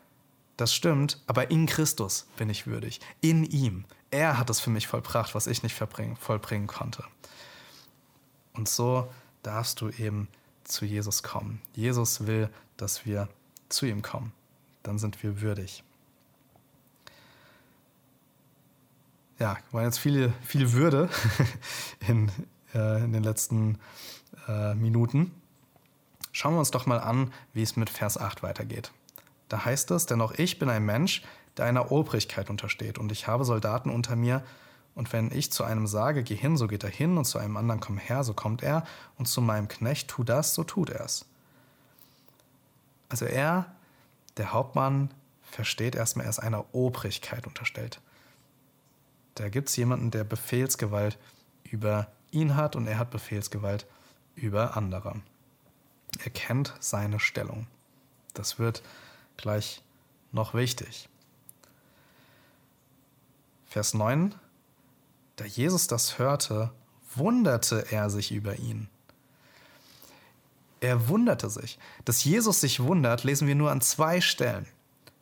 das 0.57 0.73
stimmt, 0.73 1.21
aber 1.25 1.49
in 1.51 1.65
Christus 1.65 2.27
bin 2.37 2.49
ich 2.49 2.67
würdig. 2.67 2.99
In 3.21 3.43
ihm. 3.43 3.85
Er 4.11 4.37
hat 4.37 4.49
es 4.49 4.59
für 4.59 4.69
mich 4.69 4.87
vollbracht, 4.87 5.33
was 5.33 5.47
ich 5.47 5.63
nicht 5.63 5.75
vollbringen 5.75 6.67
konnte. 6.67 7.03
Und 8.53 8.69
so 8.69 9.11
darfst 9.41 9.81
du 9.81 9.89
eben 9.89 10.27
zu 10.63 10.85
Jesus 10.85 11.23
kommen. 11.23 11.61
Jesus 11.73 12.27
will, 12.27 12.49
dass 12.77 13.05
wir 13.05 13.27
zu 13.69 13.85
ihm 13.87 14.01
kommen. 14.03 14.31
Dann 14.83 14.99
sind 14.99 15.21
wir 15.23 15.41
würdig. 15.41 15.83
Ja, 19.39 19.57
war 19.71 19.83
jetzt 19.83 19.97
viel, 19.97 20.31
viel 20.45 20.73
Würde 20.73 21.09
in, 22.07 22.31
äh, 22.75 23.03
in 23.03 23.13
den 23.13 23.23
letzten 23.23 23.79
äh, 24.47 24.75
Minuten. 24.75 25.31
Schauen 26.31 26.53
wir 26.53 26.59
uns 26.59 26.71
doch 26.71 26.85
mal 26.85 26.99
an, 26.99 27.33
wie 27.53 27.63
es 27.63 27.75
mit 27.75 27.89
Vers 27.89 28.17
8 28.17 28.43
weitergeht. 28.43 28.91
Da 29.49 29.65
heißt 29.65 29.91
es, 29.91 30.05
denn 30.05 30.21
auch 30.21 30.33
ich 30.33 30.59
bin 30.59 30.69
ein 30.69 30.85
Mensch, 30.85 31.23
der 31.57 31.65
einer 31.65 31.91
Obrigkeit 31.91 32.49
untersteht, 32.49 32.97
und 32.97 33.11
ich 33.11 33.27
habe 33.27 33.45
Soldaten 33.45 33.89
unter 33.89 34.15
mir, 34.15 34.43
und 34.95 35.11
wenn 35.11 35.31
ich 35.31 35.51
zu 35.51 35.63
einem 35.63 35.87
sage, 35.87 36.23
geh 36.23 36.35
hin, 36.35 36.55
so 36.55 36.67
geht 36.67 36.83
er 36.83 36.89
hin, 36.89 37.17
und 37.17 37.25
zu 37.25 37.39
einem 37.39 37.57
anderen 37.57 37.79
komm 37.79 37.97
her, 37.97 38.23
so 38.23 38.33
kommt 38.33 38.63
er, 38.63 38.85
und 39.17 39.27
zu 39.27 39.41
meinem 39.41 39.67
Knecht, 39.67 40.07
tu 40.07 40.23
das, 40.23 40.53
so 40.53 40.63
tut 40.63 40.89
er 40.89 41.05
es. 41.05 41.25
Also 43.09 43.25
er, 43.25 43.71
der 44.37 44.53
Hauptmann, 44.53 45.09
versteht 45.43 45.95
erstmal, 45.95 46.25
er 46.25 46.29
ist 46.29 46.39
einer 46.39 46.73
Obrigkeit 46.73 47.45
unterstellt. 47.45 48.01
Da 49.35 49.49
gibt 49.49 49.69
es 49.69 49.75
jemanden, 49.75 50.11
der 50.11 50.23
Befehlsgewalt 50.23 51.17
über 51.63 52.07
ihn 52.31 52.55
hat 52.55 52.75
und 52.75 52.87
er 52.87 52.97
hat 52.99 53.11
Befehlsgewalt 53.11 53.85
über 54.35 54.77
andere. 54.77 55.21
Er 56.23 56.31
kennt 56.31 56.73
seine 56.79 57.19
Stellung. 57.19 57.67
Das 58.33 58.59
wird 58.59 58.83
gleich 59.37 59.81
noch 60.31 60.53
wichtig. 60.53 61.09
Vers 63.65 63.93
9. 63.93 64.35
Da 65.35 65.45
Jesus 65.45 65.87
das 65.87 66.19
hörte, 66.19 66.71
wunderte 67.15 67.91
er 67.91 68.09
sich 68.09 68.31
über 68.31 68.57
ihn. 68.57 68.87
Er 70.79 71.07
wunderte 71.07 71.49
sich. 71.49 71.79
Dass 72.05 72.23
Jesus 72.23 72.61
sich 72.61 72.81
wundert, 72.81 73.23
lesen 73.23 73.47
wir 73.47 73.55
nur 73.55 73.71
an 73.71 73.81
zwei 73.81 74.21
Stellen. 74.21 74.67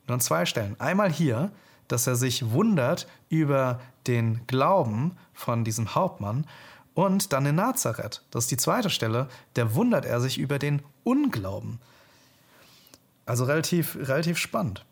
Nur 0.06 0.14
an 0.14 0.20
zwei 0.20 0.44
Stellen. 0.44 0.78
Einmal 0.80 1.10
hier, 1.10 1.52
dass 1.88 2.06
er 2.06 2.16
sich 2.16 2.50
wundert 2.50 3.06
über 3.28 3.80
den 4.06 4.46
Glauben 4.46 5.16
von 5.32 5.64
diesem 5.64 5.94
Hauptmann 5.94 6.46
und 6.94 7.32
dann 7.32 7.46
in 7.46 7.54
Nazareth. 7.54 8.22
Das 8.30 8.44
ist 8.44 8.50
die 8.50 8.56
zweite 8.56 8.90
Stelle. 8.90 9.28
Da 9.54 9.74
wundert 9.74 10.04
er 10.04 10.20
sich 10.20 10.38
über 10.38 10.58
den 10.58 10.82
Unglauben. 11.04 11.80
Also 13.32 13.44
relativ, 13.44 13.96
relativ 13.96 14.36
spannend. 14.36 14.84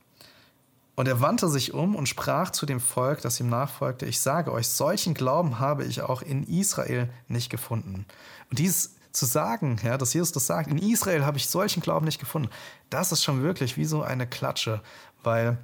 Und 0.94 1.07
er 1.07 1.20
wandte 1.20 1.50
sich 1.50 1.74
um 1.74 1.94
und 1.94 2.09
sprach 2.09 2.48
zu 2.48 2.64
dem 2.64 2.81
Volk, 2.81 3.20
das 3.20 3.38
ihm 3.38 3.50
nachfolgte, 3.50 4.07
ich 4.07 4.18
sage 4.18 4.50
euch, 4.50 4.66
solchen 4.66 5.12
Glauben 5.12 5.59
habe 5.59 5.85
ich 5.85 6.00
auch 6.00 6.22
in 6.22 6.44
Israel 6.44 7.11
nicht 7.29 7.50
gefunden. 7.50 8.07
Und 8.48 8.59
dies 8.59 8.96
zu 9.12 9.26
sagen, 9.26 9.79
ja, 9.85 9.98
dass 9.98 10.14
Jesus 10.14 10.33
das 10.33 10.46
sagt, 10.46 10.70
in 10.70 10.79
Israel 10.79 11.26
habe 11.26 11.37
ich 11.37 11.48
solchen 11.48 11.83
Glauben 11.83 12.07
nicht 12.07 12.18
gefunden, 12.18 12.48
das 12.88 13.12
ist 13.12 13.22
schon 13.22 13.42
wirklich 13.42 13.76
wie 13.76 13.85
so 13.85 14.00
eine 14.00 14.26
Klatsche, 14.26 14.81
weil 15.22 15.59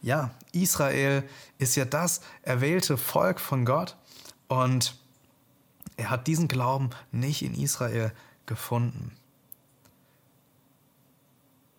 ja, 0.00 0.30
Israel 0.52 1.24
ist 1.58 1.76
ja 1.76 1.84
das 1.84 2.22
erwählte 2.40 2.96
Volk 2.96 3.38
von 3.38 3.66
Gott 3.66 3.98
und 4.48 4.96
er 5.98 6.08
hat 6.08 6.26
diesen 6.26 6.48
Glauben 6.48 6.88
nicht 7.12 7.42
in 7.42 7.52
Israel 7.52 8.12
gefunden 8.46 9.14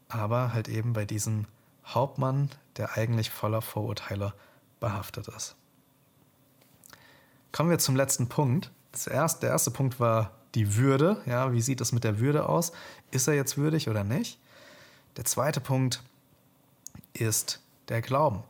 aber 0.10 0.54
halt 0.54 0.68
eben 0.68 0.94
bei 0.94 1.06
diesem 1.06 1.46
Hauptmann, 1.86 2.50
der 2.78 2.98
eigentlich 2.98 3.30
voller 3.30 3.62
Vorurteile 3.62 4.34
behaftet 4.80 5.28
ist. 5.30 5.56
Kommen 7.52 7.70
wir 7.70 7.80
zum 7.80 7.96
letzten 7.96 8.28
Punkt. 8.28 8.72
Erste, 9.10 9.42
der 9.42 9.52
erste 9.52 9.72
Punkt 9.72 10.00
war 10.00 10.32
die 10.56 10.76
Würde. 10.76 11.22
Ja, 11.26 11.52
wie 11.54 11.62
sieht 11.62 11.82
es 11.82 11.92
mit 11.92 12.04
der 12.04 12.20
Würde 12.20 12.48
aus? 12.50 12.72
Ist 13.12 13.28
er 13.28 13.36
jetzt 13.36 13.58
würdig 13.58 13.90
oder 13.90 14.04
nicht? 14.04 14.40
Der 15.18 15.26
zweite 15.26 15.62
Punkt 15.62 16.02
ist 17.14 17.62
der 17.90 18.02
Glauben. 18.02 18.44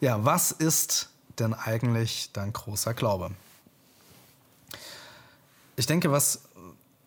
Ja, 0.00 0.24
was 0.24 0.52
ist 0.52 1.10
denn 1.38 1.54
eigentlich 1.54 2.32
dein 2.32 2.52
großer 2.52 2.94
Glaube? 2.94 3.30
Ich 5.76 5.86
denke, 5.86 6.12
was, 6.12 6.42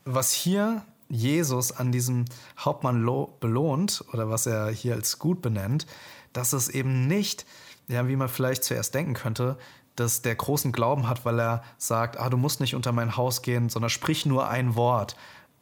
was 0.06 0.32
hier 0.32 0.84
Jesus 1.14 1.72
an 1.72 1.92
diesem 1.92 2.26
Hauptmann 2.58 3.06
belohnt 3.40 4.04
oder 4.12 4.30
was 4.30 4.46
er 4.46 4.70
hier 4.70 4.96
als 4.96 5.20
gut 5.20 5.42
benennt, 5.42 5.86
dass 6.34 6.54
es 6.54 6.70
eben 6.70 7.08
nicht, 7.08 7.46
ja, 7.88 8.08
wie 8.08 8.16
man 8.16 8.30
vielleicht 8.30 8.64
zuerst 8.64 8.96
denken 8.96 9.14
könnte, 9.14 9.58
dass 9.96 10.24
der 10.24 10.36
großen 10.36 10.72
Glauben 10.72 11.08
hat, 11.08 11.24
weil 11.24 11.40
er 11.40 11.64
sagt, 11.78 12.20
ah, 12.20 12.30
du 12.30 12.38
musst 12.38 12.60
nicht 12.60 12.74
unter 12.74 12.92
mein 12.92 13.16
Haus 13.16 13.44
gehen, 13.44 13.70
sondern 13.70 13.90
sprich 13.90 14.26
nur 14.26 14.50
ein 14.50 14.76
Wort 14.76 15.16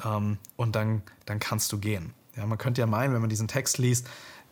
ähm, 0.05 0.37
und 0.55 0.75
dann, 0.75 1.03
dann 1.25 1.39
kannst 1.39 1.71
du 1.73 1.77
gehen. 1.77 2.13
Ja, 2.37 2.45
man 2.45 2.57
könnte 2.57 2.79
ja 2.79 2.87
meinen, 2.87 3.13
wenn 3.13 3.21
man 3.21 3.29
diesen 3.29 3.49
Text 3.49 3.77
liest, 3.77 4.07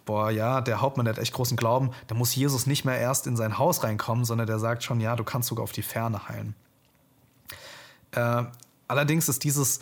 boah, 0.06 0.32
ja, 0.32 0.60
der 0.60 0.82
Hauptmann 0.82 1.06
der 1.06 1.16
hat 1.16 1.22
echt 1.22 1.34
großen 1.34 1.56
Glauben, 1.56 1.92
da 2.08 2.16
muss 2.16 2.36
Jesus 2.36 2.66
nicht 2.66 2.84
mehr 2.84 2.98
erst 2.98 3.26
in 3.26 3.38
sein 3.38 3.58
Haus 3.58 3.84
reinkommen, 3.84 4.26
sondern 4.26 4.48
der 4.48 4.60
sagt 4.60 4.84
schon, 4.84 5.00
ja, 5.00 5.16
du 5.16 5.24
kannst 5.24 5.48
sogar 5.48 5.64
auf 5.64 5.72
die 5.72 5.82
Ferne 5.82 6.28
heilen. 6.28 6.56
Äh, 8.12 8.44
allerdings 8.88 9.30
ist 9.30 9.44
dieses 9.46 9.80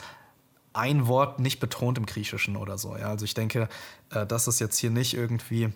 ein 0.78 1.08
Wort 1.08 1.40
nicht 1.40 1.60
betont 1.60 1.98
im 1.98 2.06
Griechischen 2.06 2.56
oder 2.56 2.78
so. 2.78 2.96
Ja? 2.96 3.10
Also 3.10 3.26
ich 3.26 3.34
denke, 3.34 3.68
äh, 4.12 4.26
das 4.26 4.48
ist 4.48 4.60
jetzt 4.60 4.78
hier 4.78 4.92
nicht 4.92 5.14
irgendwie 5.14 5.70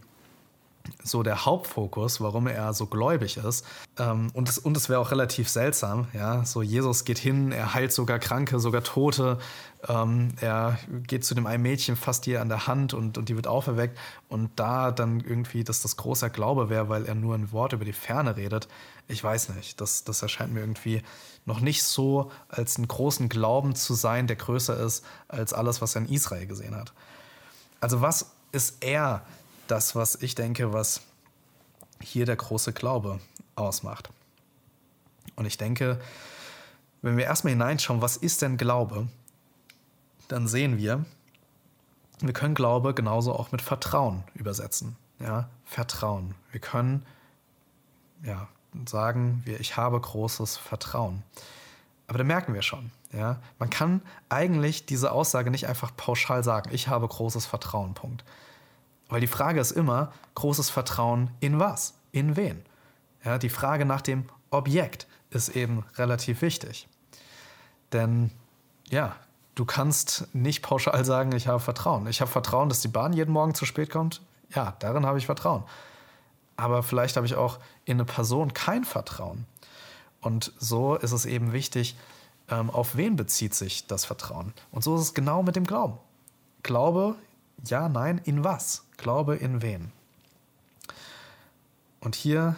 so 1.03 1.23
der 1.23 1.45
Hauptfokus, 1.45 2.21
warum 2.21 2.47
er 2.47 2.73
so 2.73 2.85
gläubig 2.85 3.37
ist. 3.37 3.65
Ähm, 3.97 4.29
und 4.33 4.49
es, 4.49 4.57
und 4.57 4.89
wäre 4.89 4.99
auch 4.99 5.11
relativ 5.11 5.49
seltsam, 5.49 6.07
ja. 6.13 6.45
So, 6.45 6.61
Jesus 6.61 7.05
geht 7.05 7.17
hin, 7.17 7.51
er 7.51 7.73
heilt 7.73 7.91
sogar 7.91 8.19
Kranke, 8.19 8.59
sogar 8.59 8.83
Tote. 8.83 9.37
Ähm, 9.87 10.29
er 10.41 10.77
geht 11.07 11.25
zu 11.25 11.33
dem 11.35 11.47
einen 11.47 11.63
Mädchen 11.63 11.95
fast 11.95 12.25
hier 12.25 12.41
an 12.41 12.49
der 12.49 12.67
Hand 12.67 12.93
und, 12.93 13.17
und 13.17 13.29
die 13.29 13.35
wird 13.35 13.47
auferweckt. 13.47 13.97
Und 14.27 14.51
da 14.57 14.91
dann 14.91 15.19
irgendwie, 15.19 15.63
dass 15.63 15.81
das 15.81 15.97
großer 15.97 16.29
Glaube 16.29 16.69
wäre, 16.69 16.89
weil 16.89 17.05
er 17.05 17.15
nur 17.15 17.35
ein 17.35 17.51
Wort 17.51 17.73
über 17.73 17.85
die 17.85 17.93
Ferne 17.93 18.37
redet. 18.37 18.67
Ich 19.07 19.23
weiß 19.23 19.49
nicht. 19.49 19.81
Das, 19.81 20.03
das 20.03 20.21
erscheint 20.21 20.53
mir 20.53 20.61
irgendwie 20.61 21.01
noch 21.45 21.59
nicht 21.59 21.83
so 21.83 22.31
als 22.49 22.77
einen 22.77 22.87
großen 22.87 23.29
Glauben 23.29 23.75
zu 23.75 23.93
sein, 23.93 24.27
der 24.27 24.35
größer 24.35 24.77
ist 24.77 25.03
als 25.27 25.53
alles, 25.53 25.81
was 25.81 25.95
er 25.95 26.03
in 26.03 26.09
Israel 26.09 26.45
gesehen 26.45 26.75
hat. 26.75 26.93
Also 27.79 28.01
was 28.01 28.31
ist 28.51 28.83
er? 28.83 29.25
Das, 29.71 29.95
was 29.95 30.15
ich 30.15 30.35
denke, 30.35 30.73
was 30.73 31.01
hier 32.01 32.25
der 32.25 32.35
große 32.35 32.73
Glaube 32.73 33.19
ausmacht. 33.55 34.09
Und 35.35 35.45
ich 35.45 35.57
denke, 35.57 35.99
wenn 37.01 37.17
wir 37.17 37.23
erstmal 37.23 37.51
hineinschauen, 37.51 38.01
was 38.01 38.17
ist 38.17 38.41
denn 38.41 38.57
Glaube, 38.57 39.07
dann 40.27 40.47
sehen 40.47 40.77
wir, 40.77 41.05
wir 42.19 42.33
können 42.33 42.53
Glaube 42.53 42.93
genauso 42.93 43.33
auch 43.33 43.51
mit 43.51 43.61
Vertrauen 43.61 44.23
übersetzen. 44.35 44.95
Ja, 45.19 45.49
Vertrauen. 45.65 46.35
Wir 46.51 46.59
können 46.59 47.05
ja, 48.23 48.47
sagen, 48.85 49.41
wir, 49.45 49.59
ich 49.59 49.77
habe 49.77 49.99
großes 49.99 50.57
Vertrauen. 50.57 51.23
Aber 52.07 52.17
da 52.17 52.23
merken 52.23 52.53
wir 52.53 52.61
schon, 52.61 52.91
ja, 53.13 53.39
man 53.57 53.69
kann 53.69 54.01
eigentlich 54.29 54.85
diese 54.85 55.11
Aussage 55.11 55.49
nicht 55.49 55.67
einfach 55.67 55.95
pauschal 55.95 56.43
sagen, 56.43 56.69
ich 56.73 56.87
habe 56.87 57.07
großes 57.07 57.45
Vertrauen, 57.45 57.93
Punkt. 57.93 58.23
Weil 59.11 59.19
die 59.19 59.27
Frage 59.27 59.59
ist 59.59 59.71
immer, 59.71 60.13
großes 60.35 60.69
Vertrauen 60.69 61.31
in 61.41 61.59
was? 61.59 61.95
In 62.13 62.37
wen? 62.37 62.63
Ja, 63.25 63.37
die 63.37 63.49
Frage 63.49 63.85
nach 63.85 64.01
dem 64.01 64.23
Objekt 64.49 65.05
ist 65.29 65.49
eben 65.49 65.83
relativ 65.97 66.41
wichtig. 66.41 66.87
Denn 67.91 68.31
ja, 68.89 69.15
du 69.55 69.65
kannst 69.65 70.33
nicht 70.33 70.61
pauschal 70.61 71.03
sagen, 71.03 71.33
ich 71.33 71.47
habe 71.47 71.59
Vertrauen. 71.59 72.07
Ich 72.07 72.21
habe 72.21 72.31
Vertrauen, 72.31 72.69
dass 72.69 72.79
die 72.79 72.87
Bahn 72.87 73.11
jeden 73.11 73.33
Morgen 73.33 73.53
zu 73.53 73.65
spät 73.65 73.89
kommt. 73.89 74.21
Ja, 74.55 74.75
darin 74.79 75.05
habe 75.05 75.17
ich 75.17 75.25
Vertrauen. 75.25 75.65
Aber 76.55 76.81
vielleicht 76.81 77.17
habe 77.17 77.25
ich 77.25 77.35
auch 77.35 77.59
in 77.83 77.97
eine 77.97 78.05
Person 78.05 78.53
kein 78.53 78.85
Vertrauen. 78.85 79.45
Und 80.21 80.53
so 80.57 80.95
ist 80.95 81.11
es 81.11 81.25
eben 81.25 81.51
wichtig, 81.51 81.97
ähm, 82.47 82.69
auf 82.69 82.95
wen 82.95 83.17
bezieht 83.17 83.55
sich 83.55 83.87
das 83.87 84.05
Vertrauen. 84.05 84.53
Und 84.71 84.85
so 84.85 84.95
ist 84.95 85.01
es 85.01 85.13
genau 85.13 85.43
mit 85.43 85.57
dem 85.57 85.65
Glauben. 85.65 85.97
Glaube, 86.63 87.15
ja, 87.67 87.89
nein, 87.89 88.19
in 88.23 88.43
was? 88.43 88.83
Glaube 88.97 89.35
in 89.35 89.61
wen? 89.61 89.91
Und 91.99 92.15
hier 92.15 92.55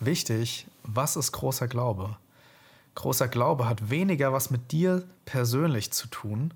wichtig, 0.00 0.66
was 0.82 1.16
ist 1.16 1.32
großer 1.32 1.68
Glaube? 1.68 2.16
Großer 2.94 3.28
Glaube 3.28 3.68
hat 3.68 3.90
weniger 3.90 4.32
was 4.32 4.50
mit 4.50 4.72
dir 4.72 5.04
persönlich 5.24 5.92
zu 5.92 6.08
tun, 6.08 6.52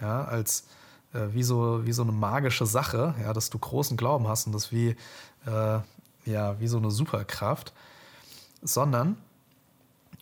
ja, 0.00 0.24
als 0.24 0.64
äh, 1.12 1.26
wie, 1.32 1.42
so, 1.42 1.84
wie 1.84 1.92
so 1.92 2.02
eine 2.02 2.12
magische 2.12 2.64
Sache, 2.64 3.14
ja, 3.20 3.32
dass 3.34 3.50
du 3.50 3.58
großen 3.58 3.96
Glauben 3.96 4.26
hast 4.26 4.46
und 4.46 4.52
das 4.52 4.72
wie, 4.72 4.96
äh, 5.46 5.80
ja, 6.24 6.60
wie 6.60 6.68
so 6.68 6.78
eine 6.78 6.90
Superkraft, 6.90 7.74
sondern 8.62 9.18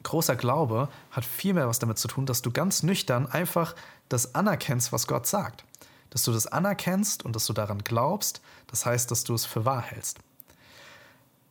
großer 0.02 0.34
Glaube 0.34 0.88
hat 1.12 1.24
viel 1.24 1.54
mehr 1.54 1.68
was 1.68 1.78
damit 1.78 1.98
zu 1.98 2.08
tun, 2.08 2.26
dass 2.26 2.42
du 2.42 2.50
ganz 2.50 2.82
nüchtern 2.82 3.26
einfach 3.26 3.76
das 4.08 4.34
anerkennst, 4.34 4.92
was 4.92 5.06
Gott 5.06 5.28
sagt 5.28 5.64
dass 6.10 6.24
du 6.24 6.32
das 6.32 6.46
anerkennst 6.46 7.24
und 7.24 7.34
dass 7.34 7.46
du 7.46 7.52
daran 7.52 7.78
glaubst, 7.84 8.40
das 8.66 8.84
heißt, 8.84 9.10
dass 9.10 9.24
du 9.24 9.34
es 9.34 9.46
für 9.46 9.64
wahr 9.64 9.82
hältst. 9.82 10.18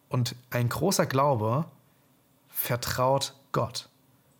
Und 0.09 0.35
ein 0.49 0.69
großer 0.69 1.05
Glaube 1.05 1.65
vertraut 2.49 3.33
Gott. 3.51 3.89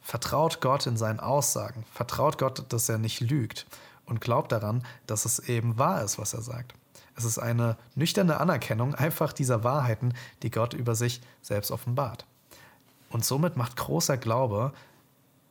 Vertraut 0.01 0.62
Gott 0.62 0.88
in 0.88 0.97
seinen 0.97 1.19
Aussagen. 1.19 1.86
Vertraut 1.93 2.38
Gott, 2.38 2.65
dass 2.73 2.89
er 2.89 2.97
nicht 2.97 3.21
lügt. 3.21 3.65
Und 4.05 4.21
glaubt 4.21 4.51
daran, 4.51 4.84
dass 5.05 5.25
es 5.25 5.38
eben 5.38 5.77
wahr 5.77 6.03
ist, 6.03 6.17
was 6.17 6.34
er 6.34 6.41
sagt. 6.41 6.73
Es 7.15 7.25
ist 7.25 7.38
eine 7.38 7.77
nüchterne 7.95 8.39
Anerkennung 8.39 8.95
einfach 8.95 9.34
dieser 9.34 9.63
Wahrheiten, 9.63 10.13
die 10.41 10.49
Gott 10.49 10.73
über 10.73 10.95
sich 10.95 11.21
selbst 11.41 11.69
offenbart. 11.69 12.25
Und 13.10 13.25
somit 13.25 13.55
macht 13.58 13.75
großer 13.75 14.17
Glaube, 14.17 14.73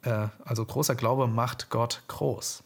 äh, 0.03 0.29
also 0.45 0.65
großer 0.65 0.95
Glaube 0.95 1.27
macht 1.29 1.71
Gott 1.71 2.03
groß. 2.09 2.65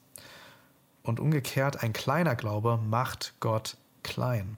Und 1.03 1.21
umgekehrt, 1.21 1.83
ein 1.83 1.93
kleiner 1.93 2.37
Glaube 2.37 2.79
macht 2.79 3.35
Gott 3.41 3.77
klein. 4.03 4.57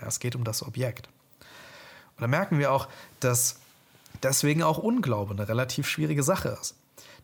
es 0.00 0.20
geht 0.20 0.36
um 0.36 0.44
das 0.44 0.62
Objekt. 0.62 1.08
Und 2.16 2.22
da 2.22 2.26
merken 2.28 2.58
wir 2.58 2.72
auch, 2.72 2.88
dass 3.20 3.60
deswegen 4.22 4.62
auch 4.62 4.78
Unglaube 4.78 5.34
eine 5.34 5.48
relativ 5.48 5.88
schwierige 5.88 6.22
Sache 6.22 6.56
ist. 6.60 6.76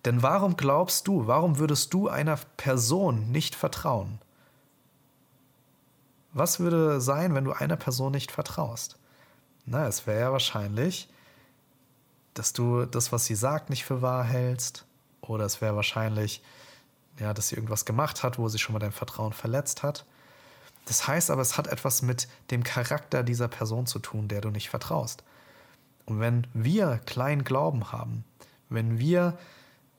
Denn 0.05 0.23
warum 0.23 0.57
glaubst 0.57 1.07
du, 1.07 1.27
warum 1.27 1.59
würdest 1.59 1.95
du 1.95 2.09
einer 2.09 2.39
Person 2.57 3.31
nicht 3.31 3.55
vertrauen? 3.55 4.19
Was 6.33 6.61
würde 6.61 7.01
sein, 7.01 7.35
wenn 7.35 7.45
du 7.45 7.53
einer 7.53 7.77
Person 7.77 8.13
nicht 8.13 8.33
vertraust? 8.33 8.99
Na, 9.65 9.87
es 9.87 10.07
wäre 10.07 10.21
ja 10.21 10.33
wahrscheinlich, 10.33 11.09
dass 12.35 12.53
du 12.53 12.87
das, 12.87 13.13
was 13.13 13.27
sie 13.27 13.35
sagt, 13.35 13.71
nicht 13.71 13.85
für 13.85 14.03
wahr 14.03 14.25
hältst. 14.25 14.87
Oder 15.21 15.45
es 15.45 15.61
wäre 15.61 15.77
wahrscheinlich, 15.77 16.43
ja, 17.19 17.35
dass 17.35 17.49
sie 17.49 17.57
irgendwas 17.57 17.85
gemacht 17.85 18.23
hat, 18.23 18.39
wo 18.39 18.49
sie 18.49 18.59
schon 18.59 18.73
mal 18.73 18.79
dein 18.79 18.93
Vertrauen 18.93 19.33
verletzt 19.33 19.83
hat. 19.83 20.05
Das 20.87 21.07
heißt 21.07 21.31
aber, 21.31 21.43
es 21.43 21.57
hat 21.57 21.69
etwas 21.69 22.03
mit 22.03 22.29
dem 22.51 22.65
Charakter 22.65 23.23
dieser 23.23 23.49
Person 23.49 23.87
zu 23.87 23.99
tun, 23.99 24.29
der 24.29 24.41
du 24.41 24.51
nicht 24.51 24.71
vertraust. 24.71 25.23
Und 26.07 26.21
wenn 26.21 26.47
wir 26.53 27.01
kleinen 27.07 27.45
Glauben 27.45 27.93
haben, 27.93 28.25
wenn 28.69 28.99
wir 28.99 29.39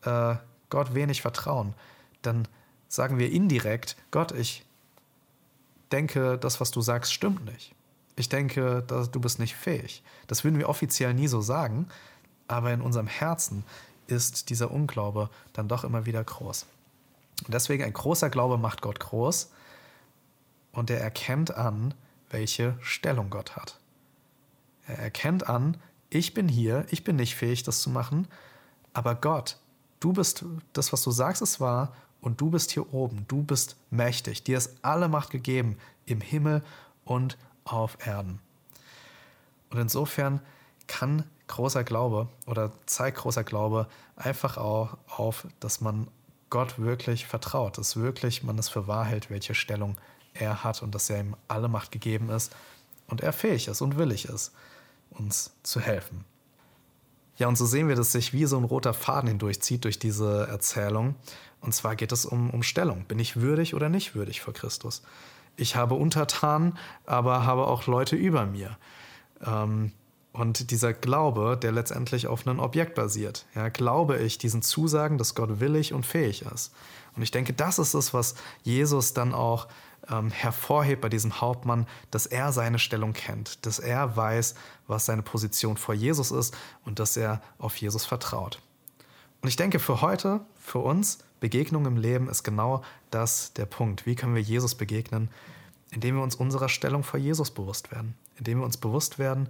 äh, 0.03 0.35
Gott 0.69 0.93
wenig 0.93 1.21
vertrauen, 1.21 1.73
dann 2.21 2.47
sagen 2.89 3.17
wir 3.17 3.31
indirekt, 3.31 3.95
Gott, 4.11 4.31
ich 4.31 4.65
denke, 5.91 6.37
das, 6.37 6.59
was 6.59 6.71
du 6.71 6.81
sagst, 6.81 7.13
stimmt 7.13 7.45
nicht. 7.45 7.73
Ich 8.15 8.29
denke, 8.29 8.83
dass 8.85 9.09
du 9.09 9.19
bist 9.19 9.39
nicht 9.39 9.55
fähig. 9.55 10.03
Das 10.27 10.43
würden 10.43 10.59
wir 10.59 10.69
offiziell 10.69 11.13
nie 11.13 11.27
so 11.27 11.41
sagen, 11.41 11.87
aber 12.47 12.71
in 12.73 12.81
unserem 12.81 13.07
Herzen 13.07 13.63
ist 14.07 14.49
dieser 14.49 14.71
Unglaube 14.71 15.29
dann 15.53 15.67
doch 15.67 15.83
immer 15.83 16.05
wieder 16.05 16.23
groß. 16.23 16.65
Deswegen 17.47 17.83
ein 17.83 17.93
großer 17.93 18.29
Glaube 18.29 18.57
macht 18.57 18.81
Gott 18.81 18.99
groß 18.99 19.51
und 20.71 20.89
er 20.89 21.01
erkennt 21.01 21.55
an, 21.55 21.93
welche 22.29 22.77
Stellung 22.81 23.29
Gott 23.29 23.55
hat. 23.55 23.79
Er 24.87 24.99
erkennt 24.99 25.47
an, 25.49 25.77
ich 26.09 26.33
bin 26.33 26.47
hier, 26.47 26.85
ich 26.89 27.03
bin 27.03 27.15
nicht 27.15 27.35
fähig, 27.35 27.63
das 27.63 27.81
zu 27.81 27.89
machen, 27.89 28.27
aber 28.93 29.15
Gott, 29.15 29.57
du 29.99 30.13
bist, 30.13 30.45
das, 30.73 30.93
was 30.93 31.01
du 31.03 31.11
sagst, 31.11 31.41
ist 31.41 31.59
wahr 31.59 31.93
und 32.21 32.39
du 32.41 32.49
bist 32.49 32.71
hier 32.71 32.93
oben, 32.93 33.25
du 33.27 33.43
bist 33.43 33.75
mächtig, 33.89 34.43
dir 34.43 34.57
ist 34.57 34.77
alle 34.81 35.07
Macht 35.07 35.29
gegeben 35.29 35.77
im 36.05 36.21
Himmel 36.21 36.63
und 37.05 37.37
auf 37.65 37.97
Erden. 38.05 38.39
Und 39.69 39.79
insofern 39.79 40.41
kann 40.87 41.23
großer 41.47 41.83
Glaube 41.83 42.27
oder 42.45 42.71
zeigt 42.85 43.17
großer 43.17 43.43
Glaube 43.43 43.87
einfach 44.15 44.57
auch 44.57 44.97
auf, 45.07 45.47
dass 45.59 45.81
man 45.81 46.07
Gott 46.53 46.77
wirklich 46.77 47.25
vertraut, 47.25 47.79
dass 47.79 47.97
wirklich 47.97 48.43
man 48.43 48.59
es 48.59 48.69
für 48.69 48.85
wahr 48.85 49.05
hält, 49.05 49.31
welche 49.31 49.55
Stellung 49.55 49.97
er 50.35 50.63
hat 50.63 50.83
und 50.83 50.93
dass 50.93 51.09
er 51.09 51.19
ihm 51.19 51.35
alle 51.47 51.67
Macht 51.67 51.91
gegeben 51.91 52.29
ist 52.29 52.55
und 53.07 53.21
er 53.21 53.33
fähig 53.33 53.67
ist 53.67 53.81
und 53.81 53.97
willig 53.97 54.25
ist, 54.25 54.53
uns 55.09 55.55
zu 55.63 55.79
helfen. 55.79 56.25
Ja, 57.37 57.47
und 57.47 57.57
so 57.57 57.65
sehen 57.65 57.87
wir, 57.87 57.95
dass 57.95 58.11
sich 58.11 58.33
wie 58.33 58.45
so 58.45 58.55
ein 58.57 58.65
roter 58.65 58.93
Faden 58.93 59.29
hindurchzieht 59.29 59.83
durch 59.83 59.97
diese 59.97 60.47
Erzählung. 60.47 61.15
Und 61.59 61.73
zwar 61.73 61.95
geht 61.95 62.11
es 62.11 62.23
um, 62.23 62.51
um 62.51 62.61
Stellung. 62.61 63.05
Bin 63.05 63.17
ich 63.17 63.37
würdig 63.37 63.73
oder 63.73 63.89
nicht 63.89 64.13
würdig 64.13 64.41
vor 64.41 64.53
Christus? 64.53 65.01
Ich 65.55 65.75
habe 65.75 65.95
Untertanen, 65.95 66.77
aber 67.07 67.47
habe 67.47 67.65
auch 67.65 67.87
Leute 67.87 68.15
über 68.15 68.45
mir. 68.45 68.77
Ähm, 69.43 69.91
und 70.33 70.71
dieser 70.71 70.93
Glaube, 70.93 71.57
der 71.61 71.71
letztendlich 71.71 72.27
auf 72.27 72.45
einem 72.45 72.59
Objekt 72.59 72.95
basiert. 72.95 73.45
Ja, 73.55 73.69
glaube 73.69 74.17
ich 74.17 74.39
diesen 74.39 74.63
Zusagen, 74.63 75.17
dass 75.17 75.35
Gott 75.35 75.59
willig 75.59 75.93
und 75.93 76.05
fähig 76.05 76.41
ist. 76.41 76.73
Und 77.15 77.21
ich 77.21 77.31
denke, 77.31 77.53
das 77.53 77.77
ist 77.77 77.93
es, 77.93 78.13
was 78.13 78.33
Jesus 78.63 79.13
dann 79.13 79.33
auch 79.33 79.67
ähm, 80.09 80.31
hervorhebt 80.31 81.01
bei 81.01 81.09
diesem 81.09 81.39
Hauptmann, 81.39 81.85
dass 82.09 82.25
er 82.25 82.51
seine 82.51 82.79
Stellung 82.79 83.13
kennt, 83.13 83.65
dass 83.65 83.77
er 83.77 84.17
weiß, 84.17 84.55
was 84.87 85.05
seine 85.05 85.21
Position 85.21 85.77
vor 85.77 85.93
Jesus 85.93 86.31
ist 86.31 86.57
und 86.83 86.97
dass 86.97 87.15
er 87.15 87.41
auf 87.59 87.75
Jesus 87.77 88.05
vertraut. 88.05 88.59
Und 89.41 89.49
ich 89.49 89.55
denke, 89.55 89.77
für 89.77 90.01
heute, 90.01 90.41
für 90.55 90.79
uns, 90.79 91.19
Begegnung 91.39 91.85
im 91.85 91.97
Leben 91.97 92.29
ist 92.29 92.43
genau 92.43 92.83
das 93.11 93.53
der 93.53 93.65
Punkt. 93.65 94.05
Wie 94.05 94.15
können 94.15 94.33
wir 94.33 94.41
Jesus 94.41 94.75
begegnen? 94.75 95.29
Indem 95.91 96.15
wir 96.15 96.23
uns 96.23 96.35
unserer 96.35 96.69
Stellung 96.69 97.03
vor 97.03 97.19
Jesus 97.19 97.51
bewusst 97.51 97.91
werden. 97.91 98.15
Indem 98.37 98.59
wir 98.59 98.65
uns 98.65 98.77
bewusst 98.77 99.19
werden, 99.19 99.49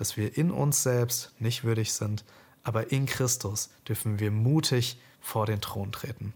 dass 0.00 0.16
wir 0.16 0.38
in 0.38 0.50
uns 0.50 0.82
selbst 0.82 1.30
nicht 1.40 1.62
würdig 1.62 1.92
sind, 1.92 2.24
aber 2.62 2.90
in 2.90 3.04
Christus 3.04 3.68
dürfen 3.86 4.18
wir 4.18 4.30
mutig 4.30 4.98
vor 5.20 5.44
den 5.44 5.60
Thron 5.60 5.92
treten. 5.92 6.32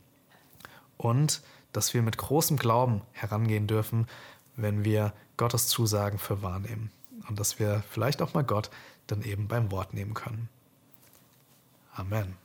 Und 0.99 1.41
dass 1.73 1.95
wir 1.95 2.03
mit 2.03 2.19
großem 2.19 2.59
Glauben 2.59 3.01
herangehen 3.13 3.67
dürfen, 3.67 4.07
wenn 4.55 4.85
wir 4.85 5.15
Gottes 5.39 5.67
Zusagen 5.67 6.19
für 6.19 6.43
wahrnehmen. 6.43 6.91
Und 7.27 7.41
dass 7.41 7.59
wir 7.59 7.83
vielleicht 7.89 8.21
auch 8.21 8.35
mal 8.35 8.45
Gott 8.45 8.69
dann 9.07 9.23
eben 9.23 9.49
beim 9.49 9.71
Wort 9.71 9.95
nehmen 9.95 10.13
können. 10.13 10.51
Amen. 11.95 12.37